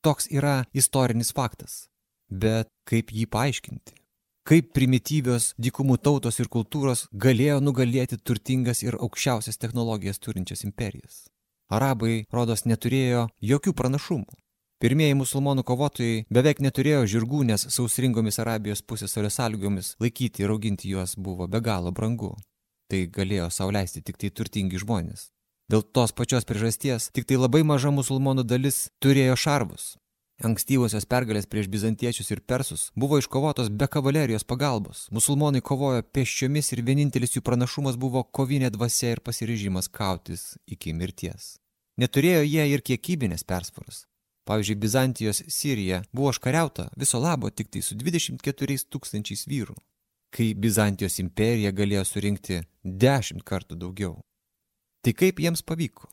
Toks 0.00 0.30
yra 0.32 0.64
istorinis 0.72 1.34
faktas. 1.36 1.88
Bet 2.30 2.72
kaip 2.88 3.12
jį 3.12 3.26
paaiškinti? 3.28 3.92
Kaip 4.48 4.72
primityvios 4.72 5.52
dykumų 5.60 5.98
tautos 6.00 6.40
ir 6.40 6.48
kultūros 6.48 7.04
galėjo 7.12 7.60
nugalėti 7.60 8.16
turtingas 8.16 8.80
ir 8.82 8.96
aukščiausias 8.96 9.60
technologijas 9.60 10.18
turinčias 10.18 10.64
imperijas? 10.64 11.26
Arabai, 11.68 12.24
rodos, 12.32 12.64
neturėjo 12.64 13.26
jokių 13.44 13.74
pranašumų. 13.76 14.32
Pirmieji 14.78 15.16
musulmonų 15.18 15.64
kovotojai 15.66 16.18
beveik 16.30 16.60
neturėjo 16.62 17.00
žirgų, 17.10 17.40
nes 17.48 17.64
sausringomis 17.74 18.36
Arabijos 18.38 18.78
pusėsalio 18.86 19.26
sąlygomis 19.34 19.96
laikyti 19.98 20.44
ir 20.44 20.52
auginti 20.54 20.92
juos 20.92 21.16
buvo 21.18 21.48
be 21.50 21.58
galo 21.58 21.90
brangu. 21.90 22.36
Tai 22.86 23.00
galėjo 23.16 23.48
sauliaisti 23.50 24.04
tik 24.06 24.20
tai 24.22 24.28
turtingi 24.30 24.78
žmonės. 24.78 25.32
Dėl 25.68 25.82
tos 25.82 26.14
pačios 26.14 26.46
priežasties 26.46 27.08
tik 27.10 27.26
tai 27.26 27.40
labai 27.40 27.64
maža 27.66 27.90
musulmonų 27.90 28.44
dalis 28.46 28.84
turėjo 29.02 29.34
šarvus. 29.42 29.96
Ankstyvosios 30.46 31.08
pergalės 31.10 31.50
prieš 31.50 31.66
bizantiečius 31.72 32.30
ir 32.30 32.40
persus 32.46 32.84
buvo 32.94 33.18
iškovotos 33.18 33.72
be 33.74 33.88
kavalerijos 33.90 34.46
pagalbos. 34.46 35.08
Musulmonai 35.10 35.58
kovojo 35.58 36.04
pėsčiomis 36.06 36.70
ir 36.76 36.84
vienintelis 36.86 37.34
jų 37.34 37.42
pranašumas 37.42 37.98
buvo 37.98 38.22
kovinė 38.22 38.70
dvasia 38.70 39.16
ir 39.16 39.24
pasiryžimas 39.26 39.90
kautis 39.90 40.52
iki 40.70 40.94
mirties. 40.94 41.56
Neturėjo 41.98 42.46
jie 42.46 42.68
ir 42.70 42.86
kiekybinės 42.86 43.42
persvaros. 43.42 44.04
Pavyzdžiui, 44.48 44.76
Bizantijos 44.80 45.42
Sirija 45.48 46.02
buvo 46.12 46.28
užkariauta 46.28 46.88
viso 46.96 47.18
labo 47.20 47.50
tik 47.50 47.68
tai 47.68 47.82
su 47.84 47.96
24 48.00 48.78
tūkstančiais 48.88 49.44
vyrų, 49.50 49.76
kai 50.32 50.54
Bizantijos 50.56 51.18
imperija 51.20 51.74
galėjo 51.76 52.06
surinkti 52.08 52.62
10 53.04 53.44
kartų 53.44 53.76
daugiau. 53.82 54.14
Tai 55.04 55.12
kaip 55.12 55.44
jiems 55.44 55.60
pavyko? 55.60 56.08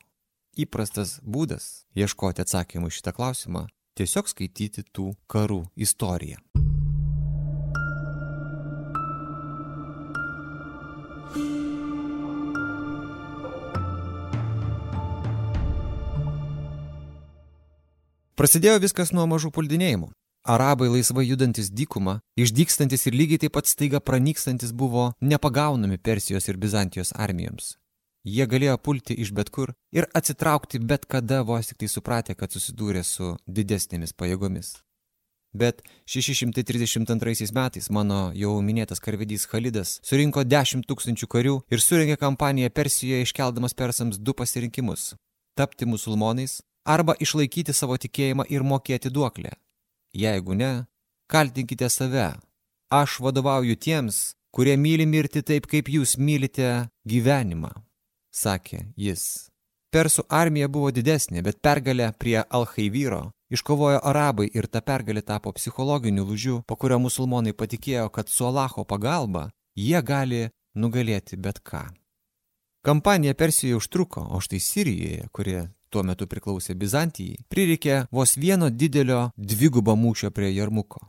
Įprastas 0.60 1.22
būdas 1.24 1.86
ieškoti 1.96 2.44
atsakymų 2.44 2.92
šitą 2.92 3.16
klausimą- 3.16 3.68
tiesiog 3.98 4.28
skaityti 4.28 4.84
tų 4.92 5.14
karų 5.32 5.64
istoriją. 5.88 6.65
Prasidėjo 18.36 18.82
viskas 18.84 19.14
nuo 19.16 19.24
mažų 19.32 19.48
puldinėjimų. 19.56 20.10
Arabai 20.52 20.90
laisvai 20.92 21.24
judantis 21.24 21.70
dykumą, 21.72 22.18
išdykstantis 22.36 23.08
ir 23.08 23.16
lygiai 23.16 23.40
taip 23.46 23.54
pat 23.56 23.70
staiga 23.72 24.02
pranykstantis 24.04 24.74
buvo 24.76 25.06
nepagaunami 25.24 25.96
Persijos 25.98 26.50
ir 26.52 26.60
Bizantijos 26.60 27.14
armijoms. 27.16 27.78
Jie 28.28 28.44
galėjo 28.52 28.76
pulti 28.84 29.16
iš 29.24 29.32
bet 29.38 29.54
kur 29.56 29.72
ir 29.96 30.10
atsitraukti 30.20 30.84
bet 30.84 31.08
kada 31.08 31.46
vos 31.48 31.72
tik 31.72 31.80
tai 31.80 31.88
supratę, 31.88 32.36
kad 32.36 32.52
susidūrė 32.52 33.06
su 33.08 33.38
didesnėmis 33.48 34.12
pajėgomis. 34.20 34.76
Bet 35.56 35.80
632 36.12 37.56
metais 37.56 37.90
mano 37.90 38.34
jau 38.36 38.60
minėtas 38.60 39.00
karvedys 39.00 39.48
Khalidas 39.48 40.02
surinko 40.04 40.44
10 40.44 40.84
tūkstančių 40.92 41.32
karių 41.32 41.58
ir 41.72 41.80
surengė 41.80 42.20
kampaniją 42.20 42.68
Persijoje 42.70 43.24
iškeldamas 43.30 43.74
persams 43.74 44.20
du 44.20 44.36
pasirinkimus- 44.36 45.14
tapti 45.58 45.86
musulmonais 45.86 46.60
arba 46.86 47.16
išlaikyti 47.20 47.74
savo 47.74 47.98
tikėjimą 47.98 48.46
ir 48.50 48.64
mokėti 48.64 49.12
duoklę. 49.12 49.52
Jeigu 50.16 50.56
ne, 50.56 50.86
kaltinkite 51.28 51.90
save. 51.90 52.36
Aš 52.94 53.20
vadovauju 53.20 53.76
tiems, 53.76 54.36
kurie 54.54 54.78
myli 54.78 55.06
mirti 55.06 55.42
taip, 55.42 55.66
kaip 55.68 55.90
jūs 55.90 56.16
mylite 56.22 56.88
gyvenimą, 57.10 57.74
sakė 58.32 58.86
jis. 58.96 59.50
Persų 59.92 60.26
armija 60.30 60.68
buvo 60.68 60.92
didesnė, 60.92 61.42
bet 61.42 61.62
pergalę 61.64 62.12
prie 62.20 62.42
Alhaivyro 62.44 63.32
iškovojo 63.50 64.00
arabai 64.04 64.48
ir 64.54 64.68
ta 64.68 64.82
pergalė 64.82 65.22
tapo 65.22 65.54
psichologiniu 65.56 66.26
lūžiu, 66.28 66.62
po 66.68 66.76
kurio 66.76 67.00
musulmonai 67.00 67.54
patikėjo, 67.54 68.10
kad 68.10 68.30
su 68.30 68.48
Alacho 68.48 68.84
pagalba 68.84 69.50
jie 69.76 70.02
gali 70.02 70.50
nugalėti 70.76 71.38
bet 71.38 71.62
ką. 71.64 71.86
Kampanija 72.86 73.34
Persijoje 73.34 73.80
užtruko, 73.80 74.22
o 74.30 74.40
štai 74.40 74.60
Sirijoje, 74.62 75.30
kurie 75.34 75.62
tuo 75.96 76.04
metu 76.04 76.28
priklausė 76.28 76.76
Bizantijai, 76.76 77.38
prireikė 77.48 78.06
vos 78.12 78.36
vieno 78.36 78.68
didelio 78.70 79.30
dvigubo 79.38 79.96
mūšio 79.96 80.32
prie 80.36 80.52
Jarmuko. 80.52 81.00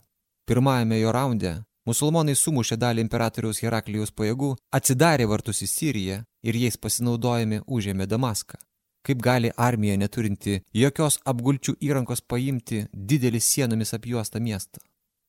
Pirmajame 0.47 1.01
jo 1.01 1.15
raunde 1.15 1.57
musulmonai 1.87 2.37
sumušė 2.39 2.79
dalį 2.79 3.03
imperatoriaus 3.07 3.63
Heraklijaus 3.65 4.13
pajėgų, 4.15 4.53
atsidarė 4.79 5.27
vartus 5.31 5.63
į 5.67 5.69
Siriją 5.73 6.19
ir 6.47 6.59
jais 6.63 6.79
pasinaudojami 6.79 7.65
užėmė 7.67 8.07
Damaską. 8.11 8.59
Kaip 9.07 9.23
gali 9.23 9.53
armija 9.57 9.97
neturinti 9.99 10.61
jokios 10.75 11.19
apgulčių 11.31 11.77
įrankos 11.89 12.23
paimti 12.27 12.85
didelį 12.93 13.41
sienomis 13.43 13.95
apjuostą 13.95 14.43
miestą? 14.43 14.83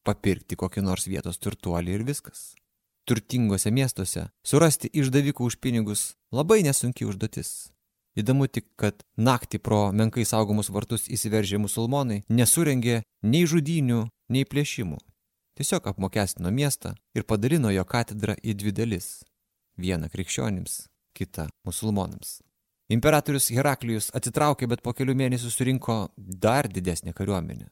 Papirkti 0.06 0.58
kokį 0.58 0.86
nors 0.86 1.06
vietos 1.10 1.38
turtuolį 1.38 1.98
ir 1.98 2.06
viskas. 2.06 2.54
Turtingose 3.08 3.72
miestuose 3.72 4.28
surasti 4.46 4.90
išdavikų 4.94 5.50
už 5.50 5.58
pinigus 5.62 6.12
labai 6.34 6.64
nesunki 6.66 7.06
užduotis. 7.10 7.72
Įdomu 8.18 8.48
tik, 8.50 8.66
kad 8.82 9.04
naktį 9.18 9.60
pro 9.62 9.92
menkai 9.94 10.26
saugomus 10.26 10.72
vartus 10.74 11.06
įsiveržę 11.06 11.60
musulmonai 11.62 12.24
nesurengė 12.34 13.04
nei 13.22 13.46
žudinių, 13.46 14.08
nei 14.34 14.48
plėšimų. 14.50 14.98
Tiesiog 15.58 15.90
apmokestino 15.92 16.50
miestą 16.54 16.96
ir 17.18 17.26
padalino 17.30 17.70
jo 17.74 17.86
katedrą 17.86 18.34
į 18.42 18.58
dvi 18.58 18.74
dalis. 18.74 19.08
Vieną 19.78 20.10
krikščionims, 20.10 20.88
kitą 21.18 21.48
musulmonams. 21.66 22.40
Imperatorius 22.90 23.52
Heraklijus 23.54 24.10
atsitraukė, 24.18 24.66
bet 24.72 24.82
po 24.82 24.94
kelių 24.98 25.14
mėnesių 25.18 25.52
surinko 25.54 25.98
dar 26.18 26.70
didesnę 26.72 27.14
kariuomenę. 27.14 27.68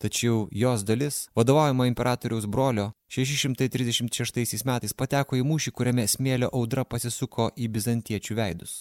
Tačiau 0.00 0.46
jos 0.52 0.84
dalis, 0.88 1.26
vadovaujama 1.36 1.84
imperatoriaus 1.90 2.46
brolio, 2.48 2.86
636 3.12 4.64
metais 4.64 4.96
pateko 4.96 5.36
į 5.36 5.44
mūšį, 5.44 5.74
kuriame 5.76 6.06
smėlio 6.08 6.48
audra 6.56 6.86
pasisuko 6.88 7.50
į 7.52 7.68
bizantiečių 7.74 8.38
veidus. 8.38 8.78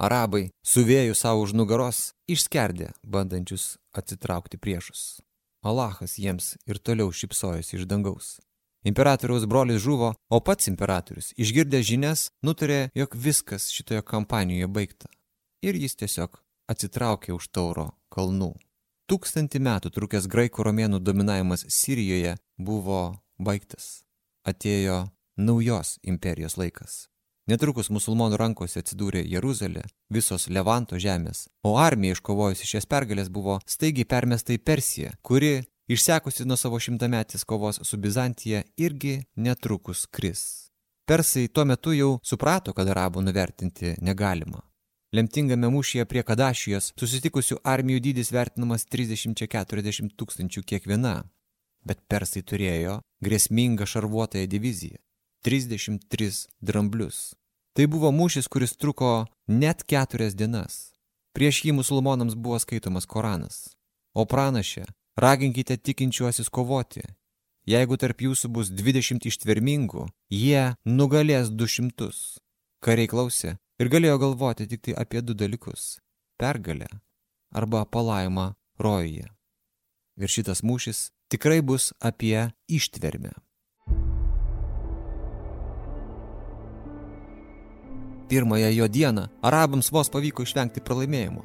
Arabai, 0.00 0.50
su 0.64 0.84
vėju 0.86 1.14
savo 1.14 1.42
už 1.44 1.52
nugaros, 1.56 2.12
išskerdė 2.30 2.92
bandančius 3.04 3.76
atsitraukti 3.92 4.58
priešus. 4.58 5.20
Alachas 5.62 6.16
jiems 6.18 6.56
ir 6.66 6.80
toliau 6.82 7.12
šipsojosi 7.12 7.76
iš 7.76 7.84
dangaus. 7.86 8.40
Imperatoriaus 8.82 9.44
brolis 9.46 9.78
žuvo, 9.82 10.14
o 10.28 10.40
pats 10.40 10.66
imperatorius, 10.66 11.30
išgirdęs 11.38 11.86
žinias, 11.86 12.24
nutarė, 12.42 12.88
jog 12.98 13.14
viskas 13.14 13.68
šitoje 13.70 14.02
kampanijoje 14.02 14.66
baigta. 14.66 15.10
Ir 15.62 15.78
jis 15.78 15.94
tiesiog 16.00 16.40
atsitraukė 16.72 17.30
už 17.36 17.46
tauro 17.54 17.92
kalnų. 18.10 18.56
Tūkstantį 19.06 19.60
metų 19.62 19.92
trukęs 19.94 20.26
graikų 20.26 20.66
romėnų 20.66 20.98
dominavimas 21.04 21.66
Sirijoje 21.70 22.34
buvo 22.58 23.20
baigtas. 23.38 24.02
Atėjo 24.42 25.04
naujos 25.38 25.98
imperijos 26.02 26.58
laikas. 26.58 27.11
Netrukus 27.50 27.88
musulmonų 27.90 28.36
rankose 28.38 28.78
atsidūrė 28.78 29.24
Jeruzalė, 29.26 29.82
visos 30.14 30.46
Levanto 30.46 30.98
žemės, 31.02 31.48
o 31.66 31.74
armija 31.82 32.14
iškovojusi 32.14 32.68
šias 32.70 32.86
pergalės 32.86 33.32
buvo 33.34 33.56
staigiai 33.66 34.06
permesta 34.06 34.54
į 34.54 34.60
Persiją, 34.62 35.10
kuri, 35.26 35.64
išsekusi 35.90 36.46
nuo 36.46 36.56
savo 36.56 36.78
šimtametės 36.78 37.42
kovos 37.42 37.82
su 37.82 37.98
Bizantija, 37.98 38.62
irgi 38.78 39.24
netrukus 39.34 40.06
kris. 40.06 40.44
Persai 41.02 41.48
tuo 41.48 41.64
metu 41.66 41.90
jau 41.96 42.12
suprato, 42.22 42.70
kad 42.72 42.86
arabų 42.86 43.24
nuvertinti 43.26 43.96
negalima. 43.98 44.62
Lemtingame 45.12 45.66
mūšyje 45.74 46.06
prie 46.08 46.22
Kadašijos 46.22 46.92
susitikusių 46.96 47.58
armijų 47.66 48.04
dydis 48.06 48.30
vertinamas 48.32 48.86
30-40 48.86 50.14
tūkstančių 50.14 50.62
kiekviena, 50.62 51.16
bet 51.84 52.06
persai 52.08 52.46
turėjo 52.46 53.00
grėsmingą 53.20 53.84
šarvuotąją 53.84 54.46
diviziją- 54.46 55.02
33 55.42 56.48
dramblius. 56.60 57.34
Tai 57.74 57.86
buvo 57.88 58.12
mūšis, 58.12 58.48
kuris 58.52 58.76
truko 58.76 59.26
net 59.48 59.82
keturias 59.88 60.36
dienas. 60.38 60.92
Prieš 61.32 61.62
jį 61.66 61.72
musulmonams 61.78 62.36
buvo 62.36 62.58
skaitomas 62.60 63.08
Koranas. 63.08 63.72
O 64.14 64.26
pranašė, 64.28 64.84
raginkite 65.16 65.78
tikinčiuosius 65.80 66.52
kovoti. 66.52 67.02
Jeigu 67.66 67.96
tarp 67.96 68.20
jūsų 68.20 68.50
bus 68.52 68.70
20 68.74 69.26
ištvermingų, 69.30 70.08
jie 70.30 70.74
nugalės 70.84 71.50
200. 71.50 72.10
Kariai 72.82 73.08
klausė, 73.08 73.56
ir 73.78 73.90
galėjo 73.90 74.18
galvoti 74.18 74.66
tik 74.70 74.82
tai 74.86 74.96
apie 74.98 75.22
du 75.22 75.34
dalykus- 75.34 75.98
pergalę 76.40 76.88
arba 77.52 77.84
palaimą 77.84 78.54
rojuje. 78.78 79.28
Ir 80.16 80.28
šitas 80.28 80.62
mūšis 80.62 81.10
tikrai 81.30 81.62
bus 81.62 81.92
apie 82.00 82.52
ištvermę. 82.68 83.32
Pirmąją 88.32 88.68
jo 88.70 88.88
dieną 88.88 89.22
arabams 89.42 89.90
vos 89.92 90.08
pavyko 90.08 90.42
išvengti 90.42 90.80
pralaimėjimo. 90.80 91.42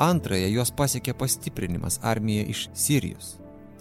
Antrąją 0.00 0.46
juos 0.48 0.70
pasiekė 0.78 1.12
pastiprinimas 1.20 1.98
armija 2.12 2.46
iš 2.52 2.62
Sirijos. 2.84 3.26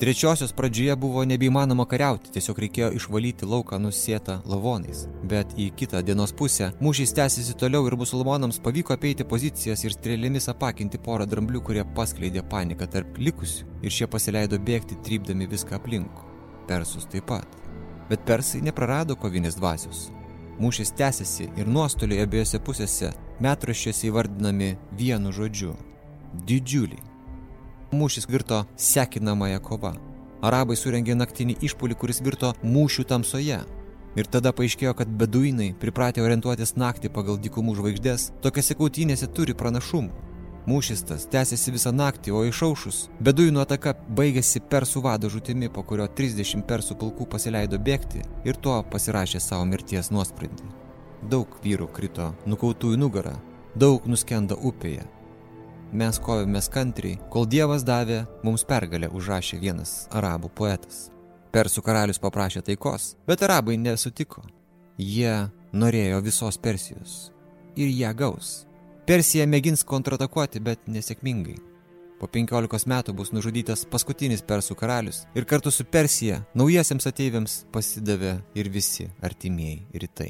Trečiosios 0.02 0.52
pradžioje 0.58 0.98
buvo 1.00 1.24
nebeįmanoma 1.32 1.86
kariauti, 1.88 2.34
tiesiog 2.36 2.60
reikėjo 2.66 2.92
išvalyti 3.00 3.48
lauką 3.54 3.80
nusėtą 3.80 4.38
lavonais. 4.52 5.06
Bet 5.32 5.56
į 5.56 5.70
kitą 5.80 6.04
dienos 6.04 6.36
pusę 6.36 6.74
mūšys 6.84 7.16
tęsiasi 7.22 7.56
toliau 7.64 7.88
ir 7.88 7.96
musulmonams 8.04 8.60
pavyko 8.68 9.00
apeiti 9.00 9.24
pozicijas 9.34 9.88
ir 9.88 9.96
strėlėmis 9.96 10.52
apakinti 10.52 11.00
porą 11.00 11.32
dramblių, 11.32 11.64
kurie 11.64 11.88
paskleidė 11.96 12.44
paniką 12.52 12.92
tarp 12.92 13.16
likusių 13.30 13.70
ir 13.80 14.00
šie 14.02 14.12
pasileido 14.12 14.60
bėgti, 14.60 15.00
trypdami 15.08 15.48
viską 15.56 15.80
aplink. 15.80 16.26
Persus 16.68 17.08
taip 17.08 17.32
pat. 17.32 17.62
Bet 18.12 18.28
persai 18.28 18.60
neprarado 18.60 19.16
kovinės 19.16 19.56
dvasios. 19.56 20.10
Mūšis 20.62 20.92
tęsiasi 20.94 21.48
ir 21.58 21.70
nuostoliai 21.74 22.22
abiejose 22.22 22.60
pusėse 22.62 23.08
metraščiuose 23.42 24.10
įvardinami 24.12 24.76
vienu 25.00 25.32
žodžiu- 25.34 25.72
didžiuliai. 26.48 27.02
Mūšis 27.92 28.28
virto 28.30 28.60
sekinamąją 28.78 29.60
kova. 29.60 29.94
Arabai 30.42 30.76
surengė 30.78 31.16
naktinį 31.18 31.56
išpulį, 31.68 31.96
kuris 31.98 32.22
virto 32.22 32.54
mūšių 32.64 33.06
tamsoje. 33.10 33.60
Ir 34.16 34.26
tada 34.26 34.52
paaiškėjo, 34.52 34.94
kad 34.96 35.08
beduinai, 35.08 35.74
pripratę 35.80 36.22
orientuotis 36.22 36.76
naktį 36.76 37.10
pagal 37.10 37.38
dykumų 37.38 37.76
žvaigždės, 37.80 38.32
tokiose 38.42 38.76
kautynėse 38.76 39.28
turi 39.34 39.54
pranašumų. 39.54 40.12
Mūšis 40.70 41.06
tas 41.10 41.24
tęsiasi 41.32 41.74
visą 41.74 41.94
naktį, 41.96 42.34
o 42.38 42.44
išaušus, 42.46 43.08
beduinų 43.24 43.64
ataka 43.64 43.96
baigėsi 44.18 44.62
persų 44.72 45.02
vado 45.08 45.30
žutimi, 45.34 45.72
po 45.74 45.82
kurio 45.88 46.06
30 46.06 46.68
persų 46.70 47.00
pulkų 47.02 47.30
pasileido 47.32 47.80
bėgti 47.82 48.22
ir 48.46 48.60
tuo 48.62 48.82
pasirašė 48.92 49.42
savo 49.42 49.66
mirties 49.66 50.12
nuosprendį. 50.14 50.70
Daug 51.32 51.58
vyrų 51.64 51.90
krito 51.96 52.30
nukautų 52.46 52.94
į 52.94 53.02
nugarą, 53.02 53.34
daug 53.76 54.06
nuskenda 54.10 54.58
upėje, 54.58 55.08
Mes 55.92 56.16
kovėmės 56.24 56.70
kantriai, 56.72 57.18
kol 57.28 57.44
Dievas 57.52 57.84
davė 57.84 58.22
mums 58.48 58.64
pergalę, 58.64 59.10
užrašė 59.12 59.58
vienas 59.60 60.06
arabų 60.16 60.48
poetas. 60.56 61.10
Persų 61.52 61.84
karalius 61.84 62.20
paprašė 62.24 62.62
taikos, 62.64 63.18
bet 63.28 63.44
arabai 63.44 63.76
nesutiko. 63.76 64.46
Jie 64.96 65.50
norėjo 65.76 66.22
visos 66.24 66.56
Persijos. 66.64 67.34
Ir 67.76 67.92
ją 67.92 68.14
gaus. 68.16 68.62
Persija 69.08 69.48
mėgins 69.50 69.82
kontratakuoti, 69.88 70.60
bet 70.62 70.84
nesėkmingai. 70.86 71.56
Po 72.22 72.28
15 72.30 72.86
metų 72.86 73.16
bus 73.18 73.32
nužudytas 73.34 73.82
paskutinis 73.90 74.44
persų 74.46 74.76
karalius 74.78 75.24
ir 75.34 75.48
kartu 75.50 75.72
su 75.74 75.88
Persija 75.90 76.44
naujiesiems 76.54 77.10
ateiviams 77.10 77.56
pasidavė 77.74 78.36
ir 78.54 78.70
visi 78.70 79.08
artimieji 79.26 80.04
rytai. 80.04 80.30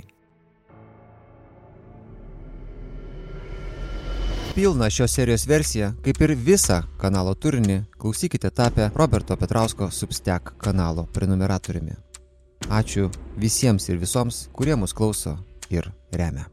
Pilną 4.56 4.88
šios 4.92 5.14
serijos 5.16 5.46
versiją, 5.48 5.92
kaip 6.04 6.24
ir 6.24 6.36
visą 6.36 6.82
kanalo 7.00 7.36
turinį, 7.36 7.78
klausykite 8.00 8.52
tapę 8.56 8.90
Roberto 8.96 9.36
Petrausko 9.40 9.92
Substack 9.92 10.56
kanalo 10.64 11.08
prenumeratoriumi. 11.12 12.00
Ačiū 12.72 13.10
visiems 13.40 13.88
ir 13.92 14.00
visoms, 14.00 14.46
kurie 14.56 14.76
mus 14.80 14.96
klauso 14.96 15.38
ir 15.72 15.92
remia. 16.12 16.48